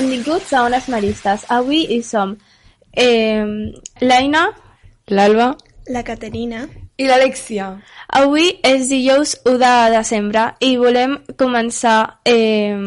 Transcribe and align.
Benvinguts 0.00 0.54
a 0.54 0.62
Ones 0.64 0.88
Maristes. 0.88 1.42
Avui 1.52 1.82
hi 1.92 1.98
som 2.00 2.30
eh, 2.96 3.44
l'Aina, 4.00 4.46
l'Alba 5.12 5.50
la 5.92 6.00
Caterina 6.02 6.62
i 6.96 7.04
l'Alexia. 7.04 7.66
Avui 8.08 8.48
és 8.64 8.88
dijous 8.88 9.34
1 9.44 9.58
de 9.60 9.74
desembre 9.92 10.46
i 10.64 10.72
volem 10.80 11.18
començar 11.36 11.98
eh, 12.24 12.80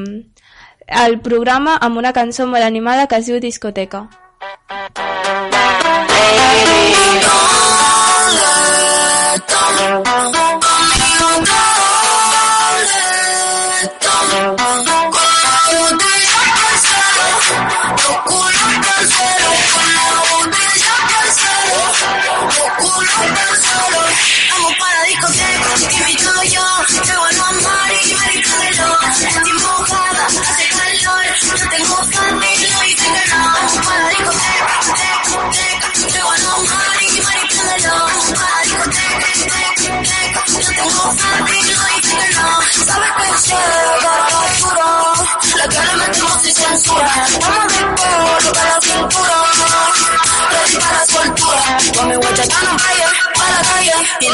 el 1.06 1.20
programa 1.22 1.78
amb 1.86 2.02
una 2.02 2.16
cançó 2.18 2.50
molt 2.50 2.66
animada 2.66 3.06
que 3.06 3.22
es 3.22 3.30
diu 3.30 3.38
Discoteca. 3.38 4.08
Vamos 14.34 14.63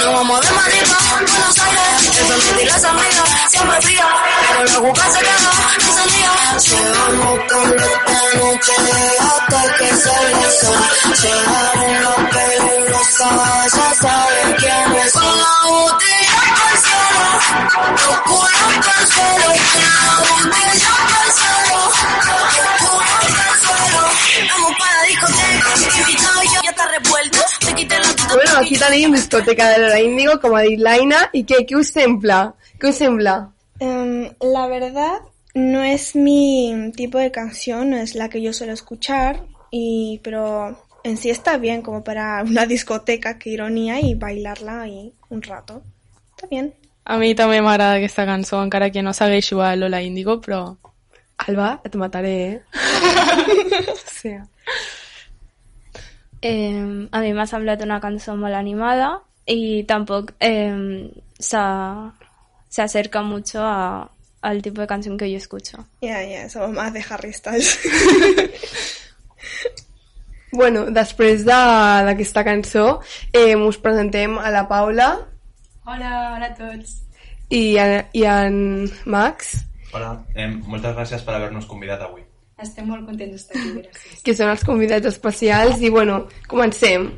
nos 0.05 0.13
vamos 0.13 0.41
de 0.41 0.51
Madrid 0.51 0.83
Buenos 1.29 1.59
Aires, 1.59 2.17
eso 2.17 2.53
me 2.53 2.59
di 2.59 2.65
las 2.65 2.83
amigas, 2.83 3.29
siempre 3.49 3.81
fría, 3.81 4.07
pero 4.49 4.63
la 4.65 4.79
boca 4.79 5.11
se 5.11 5.19
queda 5.19 5.51
encendida. 5.75 6.33
Llegamos 6.59 7.39
con 7.51 7.67
esta 7.79 8.19
noche 8.37 8.73
hasta 9.19 9.59
que 9.77 9.87
salga 9.97 10.45
el 10.45 10.51
sol, 10.51 10.83
llegaron 11.21 11.93
los 12.03 12.19
peligrosas, 12.33 13.73
ya 13.73 13.89
saben 14.01 14.55
quiénes 14.57 15.11
son. 15.11 15.37
La 15.39 15.55
botella 15.69 16.39
al 16.69 16.77
cielo, 16.85 17.27
los 17.73 17.99
al 17.99 18.23
con 18.23 18.47
la 19.79 19.97
botella 20.19 20.93
al 21.19 21.31
Bueno, 28.49 28.65
aquí 28.65 28.77
tenim 28.79 29.13
discoteca 29.13 29.69
de 29.69 29.77
la 29.77 29.99
Índigo, 30.01 30.39
com 30.41 30.55
ha 30.57 30.63
dit 30.65 30.79
l'Aina, 30.81 31.19
i 31.37 31.43
què, 31.45 31.59
què 31.69 31.75
us 31.77 31.91
sembla? 31.93 32.37
Què 32.81 32.89
us 32.89 32.97
sembla? 32.97 33.35
Em, 33.77 34.25
la 34.41 34.63
verdad 34.65 35.19
no 35.53 35.83
es 35.83 36.15
mi 36.15 36.89
tipo 36.95 37.19
de 37.19 37.29
canción, 37.29 37.91
no 37.91 37.97
es 37.97 38.15
la 38.15 38.27
que 38.29 38.41
yo 38.41 38.51
suelo 38.51 38.73
escuchar, 38.73 39.43
y 39.69 40.19
pero 40.23 40.81
en 41.03 41.17
sí 41.17 41.29
está 41.29 41.57
bien 41.57 41.83
como 41.83 42.03
para 42.03 42.41
una 42.41 42.65
discoteca, 42.65 43.37
qué 43.37 43.51
ironía, 43.51 44.01
y 44.01 44.15
bailarla 44.15 44.81
ahí 44.81 45.13
un 45.29 45.43
rato. 45.43 45.83
Está 46.31 46.47
bien. 46.47 46.73
A 47.05 47.21
mi 47.21 47.35
també 47.37 47.61
m'agrada 47.61 48.01
aquesta 48.01 48.25
cançó, 48.25 48.63
encara 48.65 48.89
que 48.89 49.05
no 49.05 49.13
segueixo 49.13 49.61
a 49.61 49.75
Lola 49.75 50.01
Índigo, 50.01 50.41
però... 50.41 50.79
Alba, 51.45 51.81
et 51.85 51.95
mataré, 51.95 52.37
eh? 52.49 52.61
sí. 54.21 54.33
Eh, 56.41 57.07
a 57.11 57.19
mi 57.19 57.33
m'ha 57.33 57.45
semblat 57.47 57.81
una 57.83 57.99
cançó 57.99 58.35
molt 58.39 58.55
animada 58.55 59.09
i 59.49 59.83
tampoc 59.89 60.31
eh, 60.39 61.09
s'ha- 61.39 62.13
s'acerca 62.69 63.21
mucho 63.23 63.59
a, 63.65 64.09
al 64.41 64.61
tipo 64.61 64.79
de 64.81 64.87
canción 64.87 65.17
que 65.17 65.29
yo 65.31 65.37
escucho. 65.37 65.85
Ya, 66.01 66.23
ya, 66.23 66.47
somos 66.49 66.71
más 66.71 66.93
de 66.93 67.03
Harry 67.09 67.33
Styles. 67.33 67.79
Bueno, 70.51 70.87
després 70.89 71.43
de- 71.45 71.53
d'aquesta 72.07 72.41
cançó, 72.43 72.99
eh, 73.33 73.55
us 73.55 73.77
presentem 73.77 74.33
a 74.39 74.49
la 74.49 74.63
Paula 74.67 75.27
Hola, 75.85 76.33
hola 76.35 76.47
a 76.47 76.55
tots. 76.57 76.95
i, 77.49 77.77
a, 77.77 78.07
i 78.13 78.23
en 78.25 78.89
Max, 79.05 79.59
Hola, 79.93 80.25
eh, 80.33 80.47
moltes 80.47 80.95
gràcies 80.97 81.21
per 81.25 81.35
haver-nos 81.35 81.65
convidat 81.69 82.01
avui. 82.01 82.23
Estem 82.59 82.89
molt 82.91 83.05
contents 83.07 83.37
d'estar 83.37 83.55
aquí, 83.55 83.69
gràcies. 83.77 84.21
que 84.25 84.35
són 84.35 84.51
els 84.51 84.63
convidats 84.67 85.07
especials, 85.07 85.79
i 85.79 85.91
bueno, 85.93 86.25
comencem. 86.51 87.09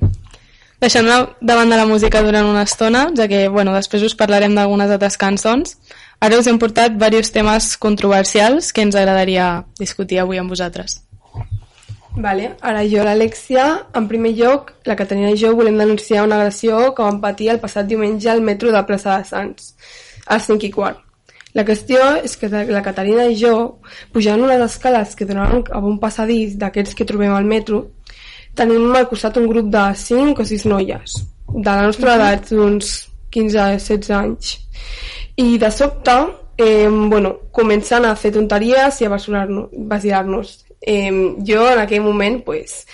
Deixem 0.81 1.05
de, 1.05 1.17
de 1.41 1.55
banda 1.57 1.77
la 1.77 1.85
música 1.89 2.21
durant 2.25 2.47
una 2.49 2.63
estona, 2.65 3.07
ja 3.17 3.27
que 3.29 3.47
bueno, 3.49 3.73
després 3.73 4.05
us 4.05 4.17
parlarem 4.17 4.55
d'algunes 4.57 4.89
altres 4.93 5.17
cançons. 5.21 5.77
Ara 6.21 6.37
us 6.37 6.49
hem 6.49 6.57
portat 6.61 6.93
diversos 6.93 7.33
temes 7.33 7.75
controversials 7.81 8.69
que 8.73 8.85
ens 8.85 8.97
agradaria 8.97 9.63
discutir 9.81 10.21
avui 10.21 10.41
amb 10.41 10.53
vosaltres. 10.53 10.99
Vale. 12.15 12.55
Ara 12.61 12.81
jo, 12.85 13.05
l'Alexia, 13.05 13.67
en 13.97 14.09
primer 14.09 14.33
lloc, 14.37 14.73
la 14.85 14.97
Caterina 14.99 15.31
i 15.31 15.39
jo 15.39 15.53
volem 15.57 15.77
denunciar 15.79 16.25
una 16.25 16.41
agressió 16.41 16.91
que 16.93 17.05
vam 17.05 17.21
patir 17.23 17.49
el 17.53 17.61
passat 17.61 17.87
diumenge 17.87 18.29
al 18.29 18.41
metro 18.41 18.73
de 18.73 18.83
Plaça 18.89 19.17
de 19.17 19.29
Sants, 19.29 19.73
a 20.27 20.37
les 20.37 20.49
5 20.49 20.67
i 20.67 20.73
quart. 20.75 20.99
La 21.53 21.65
qüestió 21.67 21.99
és 22.23 22.37
que 22.39 22.47
la 22.49 22.83
Caterina 22.85 23.25
i 23.27 23.35
jo, 23.35 23.55
pujant 24.13 24.41
unes 24.41 24.61
escales 24.63 25.15
que 25.19 25.27
donaven 25.27 25.65
a 25.71 25.81
un 25.83 25.99
passadís 25.99 26.55
d'aquests 26.59 26.95
que 26.95 27.07
trobem 27.07 27.33
al 27.35 27.47
metro, 27.47 27.83
tenim 28.55 28.91
al 28.95 29.07
costat 29.09 29.39
un 29.39 29.47
grup 29.51 29.67
de 29.71 29.83
5 29.95 30.41
o 30.41 30.47
6 30.47 30.67
noies, 30.71 31.17
de 31.51 31.69
la 31.69 31.87
nostra 31.87 32.15
edat, 32.15 32.51
d'uns 32.51 32.91
15-16 33.31 34.11
anys. 34.15 34.57
I 35.35 35.57
de 35.57 35.71
sobte, 35.71 36.17
eh, 36.57 36.87
bueno, 36.87 37.37
comencen 37.51 38.05
a 38.05 38.15
fer 38.15 38.33
tonteries 38.35 39.01
i 39.01 39.07
a 39.07 39.11
basilar-nos. 39.11 40.57
Eh, 40.81 41.11
jo 41.47 41.67
en 41.69 41.79
aquell 41.79 42.01
moment, 42.01 42.41
pues, 42.43 42.85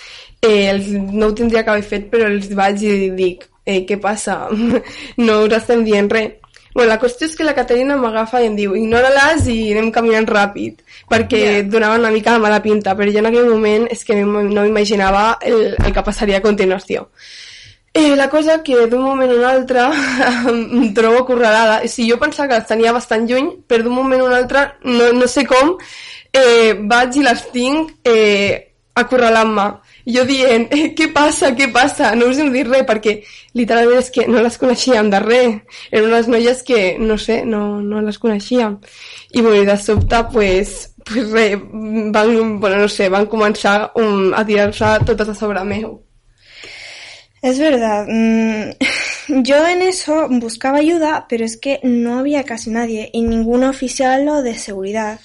eh, 0.42 0.70
els, 0.70 0.88
no 0.88 1.28
ho 1.28 1.34
tindria 1.34 1.64
que 1.64 1.70
haver 1.70 1.86
fet, 1.86 2.10
però 2.10 2.26
els 2.26 2.50
vaig 2.54 2.82
i 2.82 3.10
dic, 3.16 3.48
eh, 3.64 3.84
què 3.86 3.98
passa? 4.00 4.48
no 5.26 5.40
us 5.46 5.56
estem 5.60 5.84
dient 5.84 6.10
res. 6.10 6.36
Bueno, 6.78 6.92
la 6.92 7.00
qüestió 7.02 7.26
és 7.26 7.32
que 7.34 7.42
la 7.42 7.56
Caterina 7.56 7.96
m'agafa 7.98 8.38
i 8.38 8.46
em 8.46 8.54
diu 8.54 8.76
ignora-les 8.78 9.48
i 9.50 9.56
anem 9.72 9.88
caminant 9.90 10.28
ràpid 10.30 10.84
perquè 11.10 11.40
yeah. 11.40 11.64
donava 11.66 11.96
una 11.98 12.12
mica 12.14 12.36
de 12.36 12.42
mala 12.44 12.60
pinta 12.62 12.94
però 12.94 13.10
jo 13.10 13.18
en 13.18 13.26
aquell 13.32 13.48
moment 13.50 13.88
és 13.90 14.06
que 14.06 14.14
no 14.22 14.44
m'imaginava 14.44 15.24
el, 15.42 15.72
el 15.74 15.96
que 15.96 16.04
passaria 16.06 16.38
a 16.38 16.44
continuació 16.44 17.08
Eh, 17.98 18.14
la 18.14 18.28
cosa 18.30 18.62
que 18.62 18.86
d'un 18.86 19.02
moment 19.02 19.32
a 19.32 19.34
un 19.40 19.44
altre 19.48 19.88
em 20.52 20.92
trobo 20.94 21.24
acorralada. 21.24 21.80
O 21.82 21.88
sigui, 21.90 22.12
jo 22.12 22.18
pensava 22.20 22.46
que 22.52 22.58
les 22.60 22.68
tenia 22.68 22.92
bastant 22.94 23.26
lluny, 23.26 23.48
però 23.66 23.82
d'un 23.82 23.96
moment 23.96 24.22
a 24.22 24.28
un 24.28 24.34
altre, 24.36 24.64
no, 24.84 25.08
no 25.16 25.26
sé 25.26 25.42
com, 25.48 25.72
eh, 26.30 26.76
vaig 26.92 27.18
i 27.18 27.24
les 27.26 27.42
tinc 27.50 27.96
eh, 28.06 28.76
acorralant-me. 29.02 29.66
Jo 30.08 30.24
dient, 30.28 30.68
què 30.98 31.10
passa, 31.12 31.52
què 31.56 31.68
passa? 31.72 32.14
No 32.16 32.30
us 32.32 32.40
hem 32.40 32.50
dit 32.54 32.68
res, 32.68 32.86
perquè 32.88 33.18
literalment 33.58 34.00
és 34.00 34.10
que 34.14 34.26
no 34.30 34.42
les 34.44 34.58
coneixíem 34.60 35.10
de 35.12 35.20
res. 35.24 35.78
Eren 35.90 36.10
unes 36.10 36.30
noies 36.32 36.64
que, 36.64 36.82
no 36.98 37.18
sé, 37.20 37.42
no, 37.44 37.80
no 37.84 38.02
les 38.04 38.18
coneixíem. 38.22 38.78
I 39.36 39.44
bueno, 39.44 39.64
de 39.68 39.76
sobte, 39.76 40.24
pues, 40.32 40.76
pues 41.04 41.30
res, 41.30 41.56
van, 41.60 42.60
bueno, 42.60 42.84
no 42.84 42.88
sé, 42.88 43.08
van 43.12 43.28
començar 43.28 43.78
a 43.92 44.44
tirar-se 44.48 44.98
totes 45.06 45.34
a 45.34 45.34
sobre 45.34 45.64
meu. 45.64 45.98
Es 47.40 47.58
verdad. 47.58 48.06
mm, 48.08 48.70
Yo 49.44 49.66
en 49.66 49.82
eso 49.82 50.26
buscaba 50.28 50.78
ayuda, 50.78 51.26
pero 51.28 51.44
es 51.44 51.56
que 51.56 51.80
no 51.82 52.18
había 52.18 52.44
casi 52.44 52.70
nadie 52.70 53.10
y 53.12 53.22
ningún 53.22 53.62
oficial 53.64 54.28
o 54.28 54.42
de 54.42 54.56
seguridad. 54.56 55.20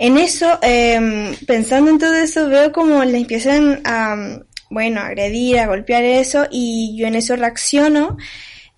En 0.00 0.16
eso, 0.16 0.58
em, 0.62 1.34
pensando 1.46 1.90
en 1.90 1.98
todo 1.98 2.14
eso, 2.14 2.48
veo 2.48 2.72
como 2.72 3.04
le 3.04 3.18
empiezan 3.18 3.82
a, 3.84 4.40
bueno, 4.70 5.00
a 5.00 5.06
agredir, 5.08 5.58
a 5.58 5.66
golpear 5.66 6.02
eso 6.04 6.46
y 6.50 6.96
yo 6.96 7.06
en 7.06 7.14
eso 7.16 7.36
reacciono 7.36 8.16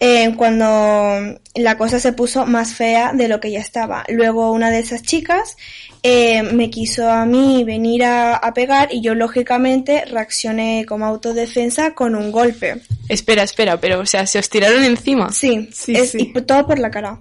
eh, 0.00 0.34
cuando 0.36 1.38
la 1.54 1.78
cosa 1.78 2.00
se 2.00 2.12
puso 2.12 2.44
más 2.44 2.74
fea 2.74 3.12
de 3.12 3.28
lo 3.28 3.38
que 3.38 3.52
ya 3.52 3.60
estaba. 3.60 4.04
Luego 4.08 4.50
una 4.50 4.72
de 4.72 4.80
esas 4.80 5.02
chicas 5.02 5.56
eh, 6.02 6.42
me 6.42 6.70
quiso 6.70 7.08
a 7.08 7.24
mí 7.24 7.62
venir 7.62 8.02
a, 8.02 8.34
a 8.34 8.52
pegar 8.52 8.88
y 8.92 9.00
yo 9.00 9.14
lógicamente 9.14 10.04
reaccioné 10.06 10.84
como 10.88 11.06
autodefensa 11.06 11.94
con 11.94 12.16
un 12.16 12.32
golpe. 12.32 12.80
Espera, 13.08 13.44
espera, 13.44 13.78
pero 13.80 14.00
o 14.00 14.06
sea, 14.06 14.26
¿se 14.26 14.40
os 14.40 14.48
tiraron 14.48 14.82
encima? 14.82 15.30
Sí, 15.30 15.68
Sí, 15.72 15.94
es- 15.94 16.10
sí. 16.10 16.32
y 16.34 16.40
todo 16.42 16.66
por 16.66 16.80
la 16.80 16.90
cara. 16.90 17.20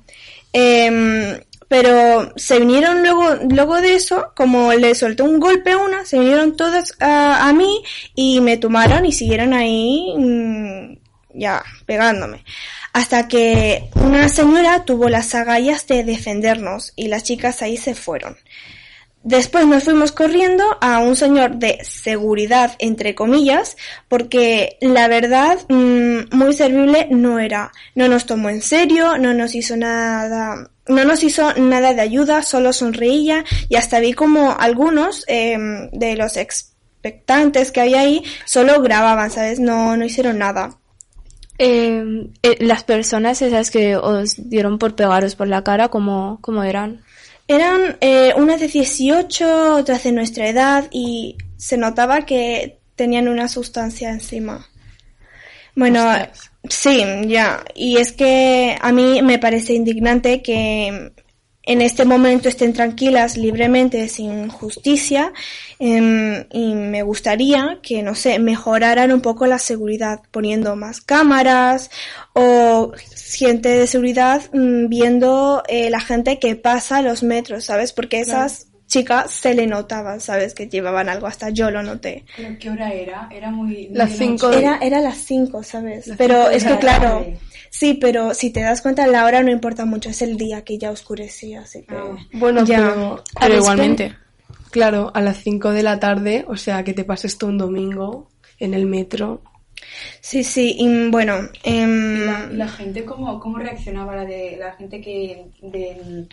Em, 0.53 1.37
pero 1.71 2.33
se 2.35 2.59
vinieron 2.59 3.01
luego, 3.01 3.35
luego 3.49 3.79
de 3.79 3.95
eso, 3.95 4.33
como 4.35 4.73
le 4.73 4.93
soltó 4.93 5.23
un 5.23 5.39
golpe 5.39 5.71
a 5.71 5.77
una, 5.77 6.03
se 6.03 6.19
vinieron 6.19 6.57
todas 6.57 6.97
a, 6.99 7.49
mí 7.53 7.81
y 8.13 8.41
me 8.41 8.57
tomaron 8.57 9.05
y 9.05 9.13
siguieron 9.13 9.53
ahí 9.53 10.13
mm, 10.17 10.97
ya 11.33 11.63
pegándome. 11.85 12.43
Hasta 12.91 13.29
que 13.29 13.85
una 13.95 14.27
señora 14.27 14.83
tuvo 14.83 15.07
las 15.07 15.33
agallas 15.33 15.87
de 15.87 16.03
defendernos 16.03 16.91
y 16.97 17.07
las 17.07 17.23
chicas 17.23 17.61
ahí 17.61 17.77
se 17.77 17.95
fueron. 17.95 18.35
Después 19.23 19.65
nos 19.65 19.85
fuimos 19.85 20.11
corriendo 20.11 20.65
a 20.81 20.99
un 20.99 21.15
señor 21.15 21.55
de 21.55 21.77
seguridad, 21.83 22.75
entre 22.79 23.15
comillas, 23.15 23.77
porque 24.09 24.77
la 24.81 25.07
verdad, 25.07 25.57
mm, 25.69 26.35
muy 26.35 26.53
servible 26.53 27.07
no 27.11 27.39
era. 27.39 27.71
No 27.95 28.09
nos 28.09 28.25
tomó 28.25 28.49
en 28.49 28.61
serio, 28.61 29.17
no 29.17 29.33
nos 29.33 29.55
hizo 29.55 29.77
nada, 29.77 30.70
no 30.87 31.05
nos 31.05 31.23
hizo 31.23 31.53
nada 31.55 31.93
de 31.93 32.01
ayuda, 32.01 32.43
solo 32.43 32.73
sonreía 32.73 33.45
y 33.69 33.75
hasta 33.75 33.99
vi 33.99 34.13
como 34.13 34.55
algunos 34.59 35.23
em, 35.27 35.89
de 35.91 36.15
los 36.15 36.37
expectantes 36.37 37.71
que 37.71 37.81
había 37.81 38.01
ahí 38.01 38.23
solo 38.45 38.81
grababan, 38.81 39.31
¿sabes? 39.31 39.59
No, 39.59 39.95
no 39.97 40.05
hicieron 40.05 40.39
nada. 40.39 40.77
Eh, 41.57 42.29
eh, 42.41 42.57
las 42.59 42.83
personas 42.83 43.41
esas 43.41 43.69
que 43.69 43.95
os 43.95 44.49
dieron 44.49 44.79
por 44.79 44.95
pegaros 44.95 45.35
por 45.35 45.47
la 45.47 45.63
cara, 45.63 45.89
¿cómo, 45.89 46.39
cómo 46.41 46.63
eran? 46.63 47.03
Eran 47.47 47.97
eh, 48.01 48.33
unas 48.35 48.59
de 48.59 48.67
18, 48.67 49.75
otras 49.75 50.03
de 50.03 50.11
nuestra 50.11 50.47
edad 50.47 50.87
y 50.89 51.37
se 51.57 51.77
notaba 51.77 52.25
que 52.25 52.79
tenían 52.95 53.27
una 53.27 53.47
sustancia 53.47 54.09
encima. 54.09 54.70
Bueno, 55.75 55.99
Ostras. 56.07 56.51
sí, 56.69 57.03
ya. 57.27 57.63
Y 57.75 57.97
es 57.97 58.11
que 58.11 58.77
a 58.79 58.91
mí 58.91 59.21
me 59.21 59.39
parece 59.39 59.73
indignante 59.73 60.41
que 60.41 61.11
en 61.63 61.81
este 61.81 62.05
momento 62.05 62.49
estén 62.49 62.73
tranquilas 62.73 63.37
libremente 63.37 64.07
sin 64.07 64.49
justicia 64.49 65.31
em, 65.79 66.45
y 66.51 66.73
me 66.73 67.03
gustaría 67.03 67.79
que, 67.83 68.01
no 68.01 68.15
sé, 68.15 68.39
mejoraran 68.39 69.11
un 69.11 69.21
poco 69.21 69.45
la 69.45 69.59
seguridad 69.59 70.21
poniendo 70.31 70.75
más 70.75 71.01
cámaras 71.01 71.91
o 72.33 72.91
gente 73.15 73.69
de 73.69 73.87
seguridad 73.87 74.41
mm, 74.53 74.87
viendo 74.87 75.61
eh, 75.67 75.89
la 75.91 75.99
gente 75.99 76.39
que 76.39 76.55
pasa 76.55 77.03
los 77.03 77.21
metros, 77.21 77.65
¿sabes? 77.65 77.93
Porque 77.93 78.21
esas 78.21 78.70
chicas 78.91 79.31
se 79.31 79.53
le 79.53 79.67
notaban, 79.67 80.19
¿sabes? 80.19 80.53
Que 80.53 80.67
llevaban 80.67 81.07
algo, 81.07 81.25
hasta 81.25 81.49
yo 81.49 81.71
lo 81.71 81.81
noté. 81.81 82.25
¿Pero 82.35 82.57
qué 82.59 82.69
hora 82.69 82.91
era? 82.93 83.29
Era 83.31 83.49
muy... 83.49 83.87
Las 83.93 84.09
muy 84.09 84.17
cinco 84.19 84.47
noche. 84.47 84.59
de- 84.59 84.65
Era, 84.65 84.77
era 84.81 84.99
las 85.01 85.17
5, 85.17 85.63
¿sabes? 85.63 86.07
Las 86.07 86.17
Pero 86.17 86.49
es 86.49 86.63
que 86.65 86.71
la 86.71 86.79
claro, 86.79 87.09
tarde. 87.19 87.37
sí, 87.69 87.93
pero 87.93 88.33
si 88.33 88.49
te 88.49 88.59
das 88.61 88.81
cuenta 88.81 89.07
la 89.07 89.23
hora 89.25 89.41
no 89.43 89.49
importa 89.49 89.85
mucho, 89.85 90.09
es 90.09 90.21
el 90.21 90.35
día 90.35 90.63
que 90.65 90.77
ya 90.77 90.91
oscurecía, 90.91 91.61
así 91.61 91.83
que... 91.83 91.95
Ah. 91.95 92.17
Bueno, 92.33 92.65
Ya. 92.65 92.93
pero, 93.39 93.55
igualmente. 93.55 94.13
claro, 94.71 95.09
a 95.13 95.21
las 95.21 95.37
5 95.37 95.71
de 95.71 95.83
la 95.83 95.97
tarde, 95.99 96.43
o 96.49 96.57
sea, 96.57 96.83
que 96.83 96.93
te 96.93 97.05
pases 97.05 97.37
todo 97.37 97.49
un 97.49 97.57
domingo 97.57 98.29
en 98.59 98.73
el 98.73 98.85
metro. 98.87 99.41
Sí, 100.19 100.43
sí, 100.43 100.75
y 100.77 101.09
bueno, 101.09 101.49
¿Y 101.63 101.85
la, 102.55 102.67
gente 102.67 103.05
com, 103.05 103.39
com 103.39 103.55
reaccionava? 103.55 104.15
La, 104.17 104.25
de, 104.25 104.57
la 104.59 104.73
gente 104.73 104.99
que... 104.99 105.45
De, 105.61 106.27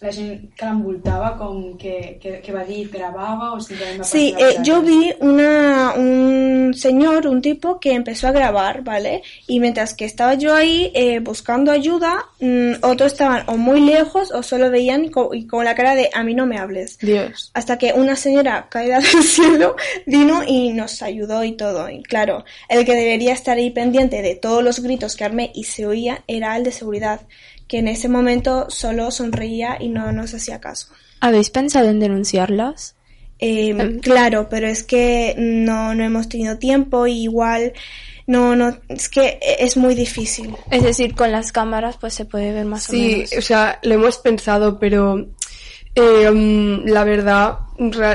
la 0.00 0.10
gent 0.10 0.50
que 0.56 0.66
l'envoltava 0.66 1.32
com 1.38 1.76
que, 1.76 2.18
que, 2.20 2.38
que 2.44 2.52
va 2.52 2.64
dir 2.64 2.88
gravava 2.90 3.52
o 3.54 3.60
Sí, 3.60 4.32
passar 4.32 4.40
eh, 4.40 4.56
yo 4.62 4.82
vi 4.82 5.12
una, 5.20 5.94
un 5.96 6.72
señor, 6.74 7.26
un 7.26 7.40
tipo 7.40 7.78
que 7.78 7.92
empezó 7.92 8.28
a 8.28 8.32
grabar, 8.32 8.82
¿vale? 8.82 9.22
Y 9.46 9.60
mientras 9.60 9.94
que 9.94 10.04
estaba 10.04 10.34
yo 10.34 10.54
ahí 10.54 10.90
eh, 10.94 11.20
buscando 11.20 11.70
ayuda, 11.70 12.26
mm, 12.40 12.74
otros 12.82 13.12
estaban 13.12 13.44
o 13.46 13.56
muy 13.56 13.80
lejos 13.80 14.32
o 14.32 14.42
solo 14.42 14.70
veían 14.70 15.04
y 15.04 15.46
con 15.46 15.64
la 15.64 15.74
cara 15.74 15.94
de 15.94 16.10
a 16.12 16.22
mí 16.22 16.34
no 16.34 16.46
me 16.46 16.58
hables. 16.58 16.98
Dios. 16.98 17.50
Hasta 17.54 17.78
que 17.78 17.92
una 17.92 18.16
señora 18.16 18.68
caída 18.68 18.98
del 19.00 19.22
cielo 19.22 19.76
vino 20.06 20.42
y 20.46 20.72
nos 20.72 21.02
ayudó 21.02 21.44
y 21.44 21.52
todo. 21.52 21.88
Y 21.88 22.02
claro, 22.02 22.44
el 22.68 22.84
que 22.84 22.94
debería 22.94 23.32
estar 23.32 23.56
ahí 23.56 23.70
pendiente 23.70 24.22
de 24.22 24.34
todos 24.34 24.62
los 24.62 24.80
gritos 24.80 25.16
que 25.16 25.24
armé 25.24 25.50
y 25.54 25.64
se 25.64 25.86
oía 25.86 26.22
era 26.26 26.56
el 26.56 26.64
de 26.64 26.72
seguridad, 26.72 27.20
que 27.74 27.80
en 27.80 27.88
ese 27.88 28.08
momento 28.08 28.66
solo 28.70 29.10
sonreía 29.10 29.78
y 29.80 29.88
no 29.88 30.12
nos 30.12 30.32
hacía 30.32 30.60
caso. 30.60 30.86
¿Habéis 31.18 31.50
pensado 31.50 31.88
en 31.88 31.98
denunciarlas? 31.98 32.94
Eh, 33.40 33.98
claro, 34.00 34.46
pero 34.48 34.68
es 34.68 34.84
que 34.84 35.34
no, 35.36 35.92
no 35.92 36.04
hemos 36.04 36.28
tenido 36.28 36.56
tiempo 36.56 37.08
y 37.08 37.24
igual 37.24 37.72
no, 38.28 38.54
no, 38.54 38.78
es 38.88 39.08
que 39.08 39.40
es 39.58 39.76
muy 39.76 39.96
difícil. 39.96 40.54
Es 40.70 40.84
decir, 40.84 41.16
con 41.16 41.32
las 41.32 41.50
cámaras 41.50 41.96
pues 42.00 42.14
se 42.14 42.26
puede 42.26 42.52
ver 42.52 42.64
más 42.64 42.88
o 42.88 42.92
Sí, 42.92 43.16
menos. 43.16 43.32
o 43.36 43.42
sea, 43.42 43.80
lo 43.82 43.94
hemos 43.94 44.18
pensado, 44.18 44.78
pero 44.78 45.26
eh, 45.94 46.80
la 46.86 47.04
verdad 47.04 47.58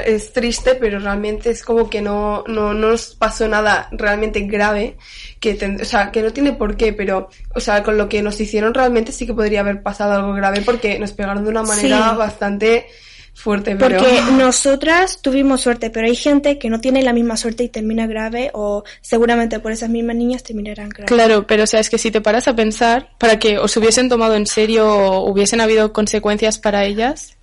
es 0.05 0.31
triste, 0.33 0.75
pero 0.75 0.99
realmente 0.99 1.49
es 1.49 1.63
como 1.63 1.89
que 1.89 2.01
no, 2.01 2.43
no, 2.47 2.73
no 2.73 2.89
nos 2.91 3.15
pasó 3.15 3.47
nada 3.47 3.89
realmente 3.91 4.41
grave, 4.41 4.95
que 5.39 5.53
ten- 5.55 5.81
o 5.81 5.85
sea, 5.85 6.11
que 6.11 6.21
no 6.21 6.31
tiene 6.31 6.53
por 6.53 6.77
qué, 6.77 6.93
pero, 6.93 7.29
o 7.55 7.59
sea, 7.59 7.83
con 7.83 7.97
lo 7.97 8.07
que 8.07 8.21
nos 8.21 8.39
hicieron 8.39 8.73
realmente 8.73 9.11
sí 9.11 9.25
que 9.25 9.33
podría 9.33 9.59
haber 9.61 9.81
pasado 9.83 10.13
algo 10.13 10.33
grave 10.33 10.61
porque 10.61 10.97
nos 10.99 11.11
pegaron 11.13 11.43
de 11.43 11.49
una 11.49 11.63
manera 11.63 12.09
Sí. 12.11 12.15
bastante 12.17 12.87
fuerte, 13.33 13.75
pero... 13.77 13.97
Porque 13.97 14.21
nosotras 14.37 15.21
tuvimos 15.21 15.61
suerte, 15.61 15.89
pero 15.89 16.07
hay 16.07 16.15
gente 16.15 16.57
que 16.57 16.69
no 16.69 16.79
tiene 16.81 17.01
la 17.03 17.13
misma 17.13 17.35
suerte 17.37 17.63
y 17.63 17.69
termina 17.69 18.07
grave 18.07 18.51
o 18.53 18.83
seguramente 19.01 19.59
por 19.59 19.71
esas 19.73 19.89
mismas 19.89 20.15
niñas 20.17 20.43
terminarán 20.43 20.89
grave. 20.89 21.05
Claro, 21.05 21.47
pero 21.47 21.63
o 21.63 21.67
sea, 21.67 21.79
es 21.81 21.89
que 21.89 21.97
si 21.97 22.11
te 22.11 22.21
paras 22.21 22.47
a 22.47 22.55
pensar, 22.55 23.09
para 23.17 23.39
que 23.39 23.57
os 23.57 23.75
hubiesen 23.77 24.07
tomado 24.09 24.35
en 24.35 24.45
serio 24.47 24.87
o 24.89 25.29
hubiesen 25.29 25.59
habido 25.61 25.91
consecuencias 25.93 26.57
para 26.59 26.83
ellas, 26.85 27.35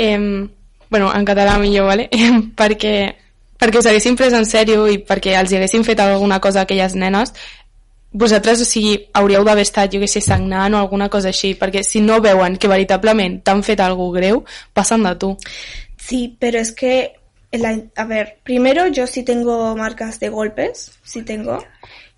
em, 0.00 0.48
bueno, 0.90 1.12
en 1.14 1.24
català 1.28 1.58
millor, 1.60 1.86
¿vale? 1.86 2.08
Em, 2.16 2.42
perquè, 2.56 2.94
perquè 3.60 3.78
us 3.78 3.86
haguessin 3.86 4.16
pres 4.16 4.32
en 4.34 4.46
sèrio 4.48 4.86
i 4.88 4.98
perquè 5.04 5.36
els 5.38 5.52
hi 5.52 5.58
haguessin 5.60 5.84
fet 5.84 6.00
alguna 6.00 6.40
cosa 6.40 6.60
a 6.60 6.68
aquelles 6.68 6.94
nenes, 6.96 7.34
vosaltres, 8.12 8.60
o 8.62 8.66
sigui, 8.66 8.96
hauríeu 9.14 9.44
d'haver 9.46 9.62
estat, 9.62 9.92
jo 9.92 10.00
que 10.02 10.08
sé, 10.10 10.20
sagnant 10.24 10.74
o 10.74 10.80
alguna 10.80 11.08
cosa 11.12 11.28
així, 11.30 11.52
perquè 11.54 11.84
si 11.86 12.00
no 12.02 12.18
veuen 12.24 12.56
que 12.58 12.66
veritablement 12.72 13.38
t'han 13.46 13.62
fet 13.62 13.80
alguna 13.84 14.16
greu, 14.18 14.44
passen 14.74 15.04
de 15.06 15.14
tu. 15.14 15.36
Sí, 15.96 16.34
pero 16.40 16.58
es 16.58 16.72
que, 16.72 17.12
la- 17.52 17.78
a 17.94 18.04
ver, 18.04 18.38
primero 18.42 18.88
yo 18.88 19.06
sí 19.06 19.22
tengo 19.22 19.76
marcas 19.76 20.18
de 20.18 20.28
golpes, 20.28 20.90
sí 21.04 21.22
tengo. 21.22 21.62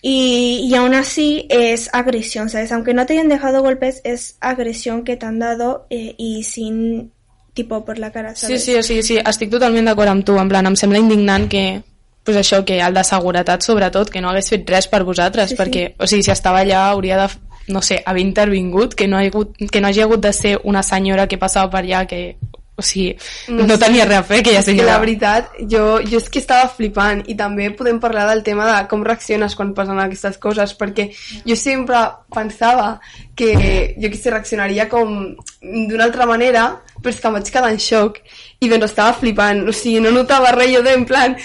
Y, 0.00 0.66
y 0.68 0.74
aún 0.74 0.94
así 0.94 1.46
es 1.50 1.90
agresión, 1.92 2.48
¿sabes? 2.48 2.72
Aunque 2.72 2.94
no 2.94 3.04
te 3.06 3.12
hayan 3.12 3.28
dejado 3.28 3.62
golpes, 3.62 4.00
es 4.04 4.36
agresión 4.40 5.04
que 5.04 5.16
te 5.16 5.26
han 5.26 5.38
dado 5.38 5.86
eh, 5.90 6.14
y 6.16 6.42
sin 6.44 7.12
tipo 7.54 7.84
por 7.84 7.98
la 7.98 8.10
cara, 8.10 8.34
Sí, 8.34 8.46
¿sabes? 8.46 8.64
sí, 8.64 8.82
sigui, 8.82 9.02
sí, 9.02 9.18
estic 9.18 9.50
totalment 9.50 9.84
d'acord 9.86 10.08
amb 10.08 10.24
tu, 10.24 10.38
en 10.40 10.48
plan, 10.48 10.66
em 10.66 10.76
sembla 10.76 10.98
indignant 10.98 11.48
que 11.48 11.82
pues 12.24 12.36
això, 12.38 12.64
que 12.64 12.80
el 12.80 12.94
de 12.94 13.02
seguretat 13.04 13.62
sobretot, 13.66 14.08
que 14.10 14.20
no 14.22 14.30
hagués 14.30 14.48
fet 14.48 14.68
res 14.70 14.86
per 14.88 15.02
vosaltres, 15.04 15.50
Sí, 15.50 15.56
sí. 15.56 15.60
perquè, 15.62 15.94
o 15.98 16.06
sigui, 16.06 16.22
si 16.22 16.30
estava 16.30 16.60
allà 16.60 16.84
hauria 16.90 17.16
de, 17.18 17.26
no 17.68 17.82
sé, 17.82 18.00
haver 18.06 18.22
intervingut, 18.22 18.94
que 18.94 19.08
no, 19.08 19.16
ha 19.18 19.20
hagut, 19.26 19.56
que 19.70 19.80
no 19.80 19.88
hagi 19.88 20.00
hagut 20.02 20.20
de 20.20 20.32
ser 20.32 20.60
una 20.64 20.82
senyora 20.82 21.26
que 21.26 21.36
passava 21.38 21.68
per 21.70 21.80
allà 21.82 22.06
que, 22.06 22.36
o 22.82 22.86
sigui, 22.86 23.14
no, 23.48 23.62
no 23.62 23.76
sé. 23.76 23.80
tenia 23.84 24.06
res 24.08 24.20
a 24.20 24.26
fer 24.26 24.40
aquella 24.42 24.62
senyora. 24.66 24.90
la 24.90 25.00
veritat, 25.02 25.54
jo, 25.70 25.84
jo 26.04 26.20
és 26.20 26.28
que 26.28 26.42
estava 26.42 26.68
flipant 26.74 27.22
i 27.30 27.36
també 27.38 27.70
podem 27.78 28.00
parlar 28.02 28.26
del 28.32 28.44
tema 28.46 28.66
de 28.68 28.76
com 28.90 29.06
reacciones 29.06 29.56
quan 29.58 29.72
passen 29.76 30.02
aquestes 30.02 30.38
coses, 30.42 30.74
perquè 30.78 31.08
jo 31.46 31.56
sempre 31.58 32.02
pensava 32.32 32.98
que 33.38 33.52
jo 33.96 34.10
que 34.10 34.18
sé, 34.18 34.30
reaccionaria 34.34 34.88
com 34.90 35.32
d'una 35.62 36.04
altra 36.10 36.26
manera, 36.28 36.68
però 36.98 37.14
és 37.14 37.20
que 37.20 37.30
em 37.30 37.38
vaig 37.38 37.50
quedar 37.54 37.72
en 37.72 37.80
xoc 37.80 38.20
i 38.60 38.68
doncs 38.68 38.90
estava 38.90 39.16
flipant, 39.18 39.64
o 39.68 39.74
sigui, 39.74 40.02
no 40.02 40.12
notava 40.14 40.52
res 40.56 40.74
jo 40.74 40.84
de, 40.84 40.94
en 40.98 41.06
plan, 41.08 41.36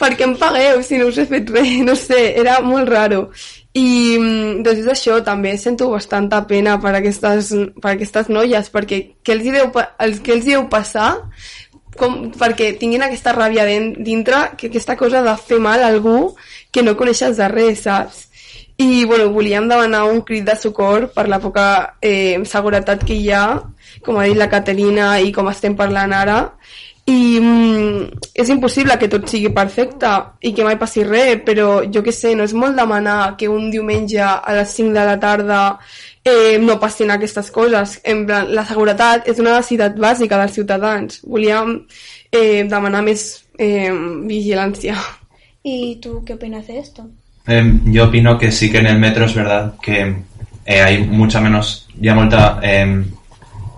per 0.00 0.14
què 0.14 0.26
em 0.28 0.36
pagueu 0.40 0.82
si 0.84 0.98
no 1.00 1.10
us 1.10 1.18
he 1.20 1.26
fet 1.30 1.50
res? 1.54 1.74
No 1.88 1.96
sé, 1.98 2.22
era 2.40 2.60
molt 2.64 2.88
raro. 2.88 3.28
I 3.74 3.86
mm, 4.20 4.62
doncs 4.62 4.84
és 4.84 4.90
això, 4.92 5.18
també 5.26 5.56
sento 5.58 5.88
bastanta 5.90 6.44
pena 6.46 6.76
per 6.82 6.92
aquestes, 6.94 7.50
per 7.82 7.96
aquestes 7.96 8.30
noies, 8.30 8.70
perquè 8.70 9.00
què 9.24 9.34
els 9.34 9.48
hi 9.48 9.54
deu, 9.56 9.70
els, 9.98 10.20
què 10.22 10.36
els 10.36 10.46
hi 10.46 10.54
deu 10.54 10.68
passar 10.70 11.08
com, 11.98 12.30
perquè 12.38 12.72
tinguin 12.78 13.02
aquesta 13.06 13.34
ràbia 13.34 13.66
dintre, 13.66 14.44
que 14.58 14.70
aquesta 14.70 14.96
cosa 14.98 15.22
de 15.26 15.34
fer 15.38 15.58
mal 15.62 15.82
a 15.82 15.90
algú 15.90 16.34
que 16.70 16.82
no 16.82 16.96
coneixes 16.98 17.38
de 17.38 17.48
res, 17.50 17.84
saps? 17.88 18.28
I, 18.76 19.04
bueno, 19.06 19.28
volíem 19.30 19.68
demanar 19.70 20.04
un 20.10 20.22
crit 20.26 20.46
de 20.46 20.56
socor 20.58 21.08
per 21.14 21.28
la 21.30 21.38
poca 21.38 21.96
eh, 22.02 22.42
seguretat 22.50 23.04
que 23.06 23.14
hi 23.14 23.30
ha, 23.30 23.44
com 24.02 24.18
ha 24.18 24.26
dit 24.26 24.38
la 24.38 24.50
Caterina 24.50 25.12
i 25.22 25.30
com 25.34 25.50
estem 25.50 25.76
parlant 25.78 26.14
ara, 26.14 26.38
i 27.06 27.38
mm, 27.40 28.20
és 28.32 28.48
impossible 28.48 28.96
que 29.00 29.10
tot 29.12 29.26
sigui 29.28 29.50
perfecte 29.52 30.10
i 30.40 30.54
que 30.56 30.64
mai 30.64 30.78
passi 30.80 31.04
res, 31.04 31.42
però 31.44 31.82
jo 31.92 32.02
que 32.02 32.14
sé, 32.16 32.32
no 32.34 32.46
és 32.48 32.54
molt 32.56 32.76
demanar 32.80 33.34
que 33.36 33.48
un 33.50 33.68
diumenge 33.72 34.22
a 34.24 34.54
les 34.56 34.72
5 34.78 34.94
de 34.96 35.04
la 35.04 35.18
tarda 35.20 35.60
eh, 36.24 36.56
no 36.60 36.78
passin 36.80 37.12
aquestes 37.12 37.50
coses. 37.52 37.98
En 38.04 38.24
plan, 38.26 38.48
la 38.48 38.64
seguretat 38.64 39.28
és 39.28 39.42
una 39.42 39.58
necessitat 39.58 39.98
bàsica 40.00 40.40
dels 40.40 40.56
ciutadans. 40.56 41.20
Volíem 41.28 41.76
eh, 42.32 42.64
demanar 42.64 43.04
més 43.04 43.26
eh, 43.58 43.92
vigilància. 44.24 44.96
¿Y 45.62 45.96
tú 45.96 46.22
qué 46.26 46.34
opinas 46.34 46.66
de 46.66 46.78
esto? 46.78 47.06
Em, 47.46 47.80
yo 47.92 48.04
opino 48.04 48.38
que 48.38 48.50
sí 48.52 48.70
que 48.70 48.78
en 48.78 48.86
el 48.86 48.98
metro 48.98 49.24
es 49.24 49.34
verdad 49.34 49.74
que 49.82 50.14
eh, 50.66 50.80
hay 50.80 51.04
mucha 51.04 51.40
menos, 51.40 51.88
hi 52.00 52.08
ha 52.08 52.14
molta, 52.14 52.60
em, 52.62 53.04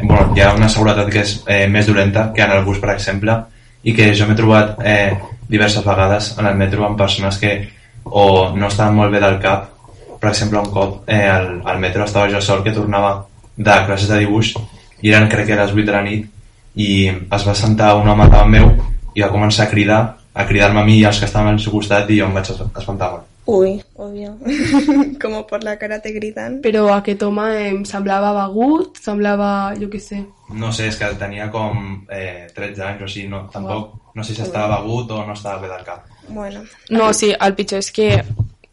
bueno, 0.01 0.33
hi 0.37 0.41
ha 0.43 0.53
una 0.55 0.69
seguretat 0.69 1.09
que 1.13 1.23
és 1.25 1.37
eh, 1.47 1.67
més 1.69 1.87
dolenta 1.87 2.31
que 2.35 2.43
en 2.45 2.53
el 2.53 2.65
bus, 2.65 2.79
per 2.83 2.91
exemple, 2.95 3.37
i 3.87 3.95
que 3.95 4.11
jo 4.19 4.27
m'he 4.29 4.37
trobat 4.39 4.77
eh, 4.85 5.17
diverses 5.49 5.85
vegades 5.87 6.35
en 6.39 6.47
el 6.51 6.57
metro 6.59 6.85
amb 6.87 6.99
persones 6.99 7.39
que 7.39 7.55
o 8.05 8.53
no 8.55 8.69
estaven 8.69 8.95
molt 8.95 9.13
bé 9.13 9.21
del 9.23 9.39
cap, 9.43 9.71
per 10.21 10.31
exemple, 10.31 10.59
un 10.61 10.71
cop 10.73 11.09
eh, 11.11 11.23
al, 11.29 11.61
al 11.65 11.79
metro 11.83 12.05
estava 12.05 12.29
jo 12.31 12.41
sol 12.41 12.63
que 12.65 12.73
tornava 12.75 13.27
de 13.57 13.77
classes 13.87 14.09
de 14.09 14.19
dibuix 14.25 14.53
i 15.03 15.13
eren 15.13 15.29
crec 15.29 15.47
que 15.47 15.55
a 15.57 15.63
les 15.65 15.73
8 15.73 15.85
de 15.87 15.93
la 15.93 16.03
nit 16.03 16.27
i 16.77 16.91
es 17.09 17.47
va 17.47 17.55
sentar 17.57 17.95
un 17.97 18.09
home 18.09 18.27
davant 18.29 18.51
meu 18.53 18.71
i 19.17 19.23
va 19.23 19.31
començar 19.33 19.65
a 19.67 19.71
cridar 19.71 20.01
a 20.37 20.45
cridar-me 20.45 20.81
a 20.83 20.85
mi 20.85 20.99
i 20.99 21.05
als 21.09 21.19
que 21.21 21.25
estaven 21.25 21.55
al 21.55 21.61
seu 21.61 21.73
costat 21.73 22.11
i 22.11 22.19
jo 22.21 22.27
em 22.27 22.35
vaig 22.37 22.51
es- 22.53 22.61
espantar 22.77 23.11
molt. 23.13 23.25
Uy, 23.47 23.83
obvio. 23.95 24.37
Como 25.23 25.47
por 25.47 25.63
la 25.63 25.77
cara 25.79 26.01
te 26.03 26.11
gritan. 26.11 26.59
Però 26.63 26.89
aquest 26.95 27.23
home 27.23 27.47
em 27.69 27.85
semblava 27.87 28.33
begut, 28.41 28.99
semblava, 28.99 29.51
jo 29.79 29.87
què 29.93 30.01
sé. 30.03 30.19
No 30.59 30.73
sé, 30.75 30.89
és 30.91 30.99
que 30.99 31.13
tenia 31.19 31.47
com 31.55 32.03
eh, 32.11 32.49
13 32.55 32.83
anys 32.89 33.07
o 33.07 33.11
sigui, 33.11 33.29
no, 33.31 33.45
tampoc, 33.53 33.95
no 34.19 34.27
sé 34.27 34.35
si 34.35 34.43
estava 34.43 34.81
begut 34.81 35.15
o 35.15 35.23
no 35.27 35.35
estava 35.39 35.63
bé 35.63 35.71
del 35.71 35.87
cap. 35.87 36.11
Bueno, 36.29 36.65
No, 36.91 37.13
sí, 37.15 37.31
el 37.39 37.55
pitjor 37.55 37.85
és 37.85 37.93
que 37.95 38.11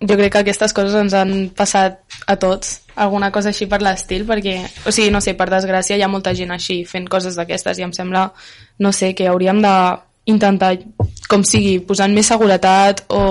jo 0.03 0.17
crec 0.17 0.33
que 0.33 0.41
aquestes 0.41 0.73
coses 0.73 0.95
ens 0.99 1.13
han 1.15 1.33
passat 1.55 2.01
a 2.27 2.35
tots, 2.41 2.79
alguna 2.95 3.31
cosa 3.31 3.53
així 3.53 3.67
per 3.69 3.79
l'estil, 3.81 4.25
perquè, 4.27 4.57
o 4.85 4.91
sigui, 4.91 5.11
no 5.13 5.21
sé, 5.21 5.35
per 5.37 5.47
desgràcia 5.53 5.97
hi 5.97 6.03
ha 6.03 6.11
molta 6.11 6.33
gent 6.35 6.51
així 6.51 6.81
fent 6.89 7.07
coses 7.09 7.37
d'aquestes 7.39 7.79
i 7.79 7.85
em 7.85 7.93
sembla, 7.95 8.25
no 8.79 8.91
sé, 8.91 9.13
que 9.13 9.29
hauríem 9.29 9.61
de 9.63 9.75
intentar, 10.33 10.75
com 11.29 11.43
sigui, 11.47 11.77
posant 11.87 12.13
més 12.15 12.29
seguretat 12.31 13.05
o 13.11 13.23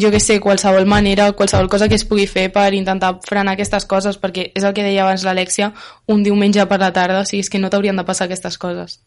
jo 0.00 0.10
que 0.10 0.20
sé, 0.20 0.40
qualsevol 0.40 0.86
manera, 0.86 1.32
qualsevol 1.32 1.68
cosa 1.68 1.88
que 1.88 1.98
es 1.98 2.04
pugui 2.04 2.26
fer 2.26 2.50
per 2.52 2.72
intentar 2.74 3.18
frenar 3.26 3.54
aquestes 3.54 3.86
coses, 3.86 4.18
perquè 4.20 4.50
és 4.54 4.64
el 4.64 4.74
que 4.74 4.84
deia 4.86 5.04
abans 5.04 5.24
l'Alexia, 5.24 5.72
un 6.06 6.22
diumenge 6.22 6.66
per 6.66 6.80
la 6.80 6.92
tarda, 6.92 7.22
o 7.22 7.28
sigui, 7.28 7.44
és 7.44 7.50
que 7.50 7.60
no 7.62 7.70
t'haurien 7.70 7.96
de 7.96 8.06
passar 8.06 8.26
aquestes 8.26 8.58
coses. 8.58 9.00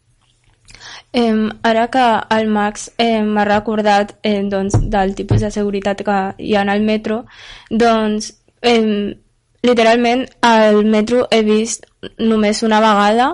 Eh, 1.12 1.48
ara 1.62 1.86
que 1.88 2.04
el 2.36 2.48
Max 2.52 2.90
eh, 2.98 3.22
m'ha 3.22 3.44
recordat 3.48 4.18
eh, 4.22 4.42
doncs, 4.44 4.76
del 4.92 5.14
tipus 5.16 5.40
de 5.40 5.50
seguretat 5.50 6.04
que 6.04 6.18
hi 6.38 6.54
ha 6.54 6.66
al 6.68 6.84
metro, 6.84 7.24
doncs 7.70 8.34
eh, 8.62 9.16
literalment 9.62 10.26
al 10.42 10.84
metro 10.84 11.26
he 11.30 11.42
vist 11.42 11.86
només 12.18 12.62
una 12.62 12.80
vegada 12.80 13.30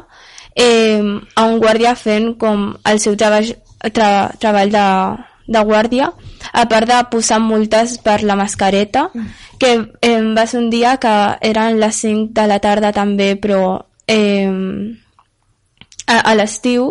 eh, 0.55 1.03
a 1.35 1.45
un 1.45 1.59
guàrdia 1.59 1.95
fent 1.99 2.35
com 2.39 2.71
el 2.87 3.01
seu 3.03 3.17
treball, 3.17 3.51
tra, 3.93 4.31
treball 4.39 4.71
de, 4.71 4.87
de 5.49 5.65
guàrdia, 5.67 6.13
a 6.53 6.67
part 6.69 6.89
de 6.89 6.99
posar 7.11 7.41
multes 7.41 7.99
per 7.99 8.23
la 8.23 8.37
mascareta, 8.37 9.09
que 9.59 9.73
eh, 10.01 10.21
va 10.37 10.47
ser 10.47 10.61
un 10.61 10.71
dia 10.71 10.97
que 10.99 11.15
eren 11.41 11.81
les 11.81 12.03
5 12.05 12.33
de 12.35 12.47
la 12.51 12.61
tarda 12.61 12.93
també, 12.93 13.35
però 13.37 13.87
eh, 14.07 14.51
a, 16.07 16.19
a 16.19 16.35
l'estiu 16.35 16.91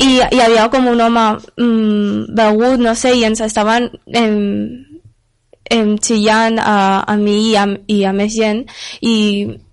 i 0.00 0.18
hi 0.18 0.40
havia 0.40 0.68
com 0.72 0.88
un 0.90 1.00
home 1.00 1.26
mm, 1.56 2.32
begut, 2.36 2.80
no 2.80 2.94
sé, 2.98 3.14
i 3.18 3.24
ens 3.28 3.42
estaven 3.44 3.90
em, 4.08 4.38
em, 5.70 5.96
xillant 5.98 6.58
a, 6.58 7.02
a 7.06 7.16
mi 7.20 7.36
i 7.50 7.56
a, 7.56 7.66
i 7.86 8.02
a 8.08 8.12
més 8.16 8.34
gent 8.34 8.64
i 9.00 9.14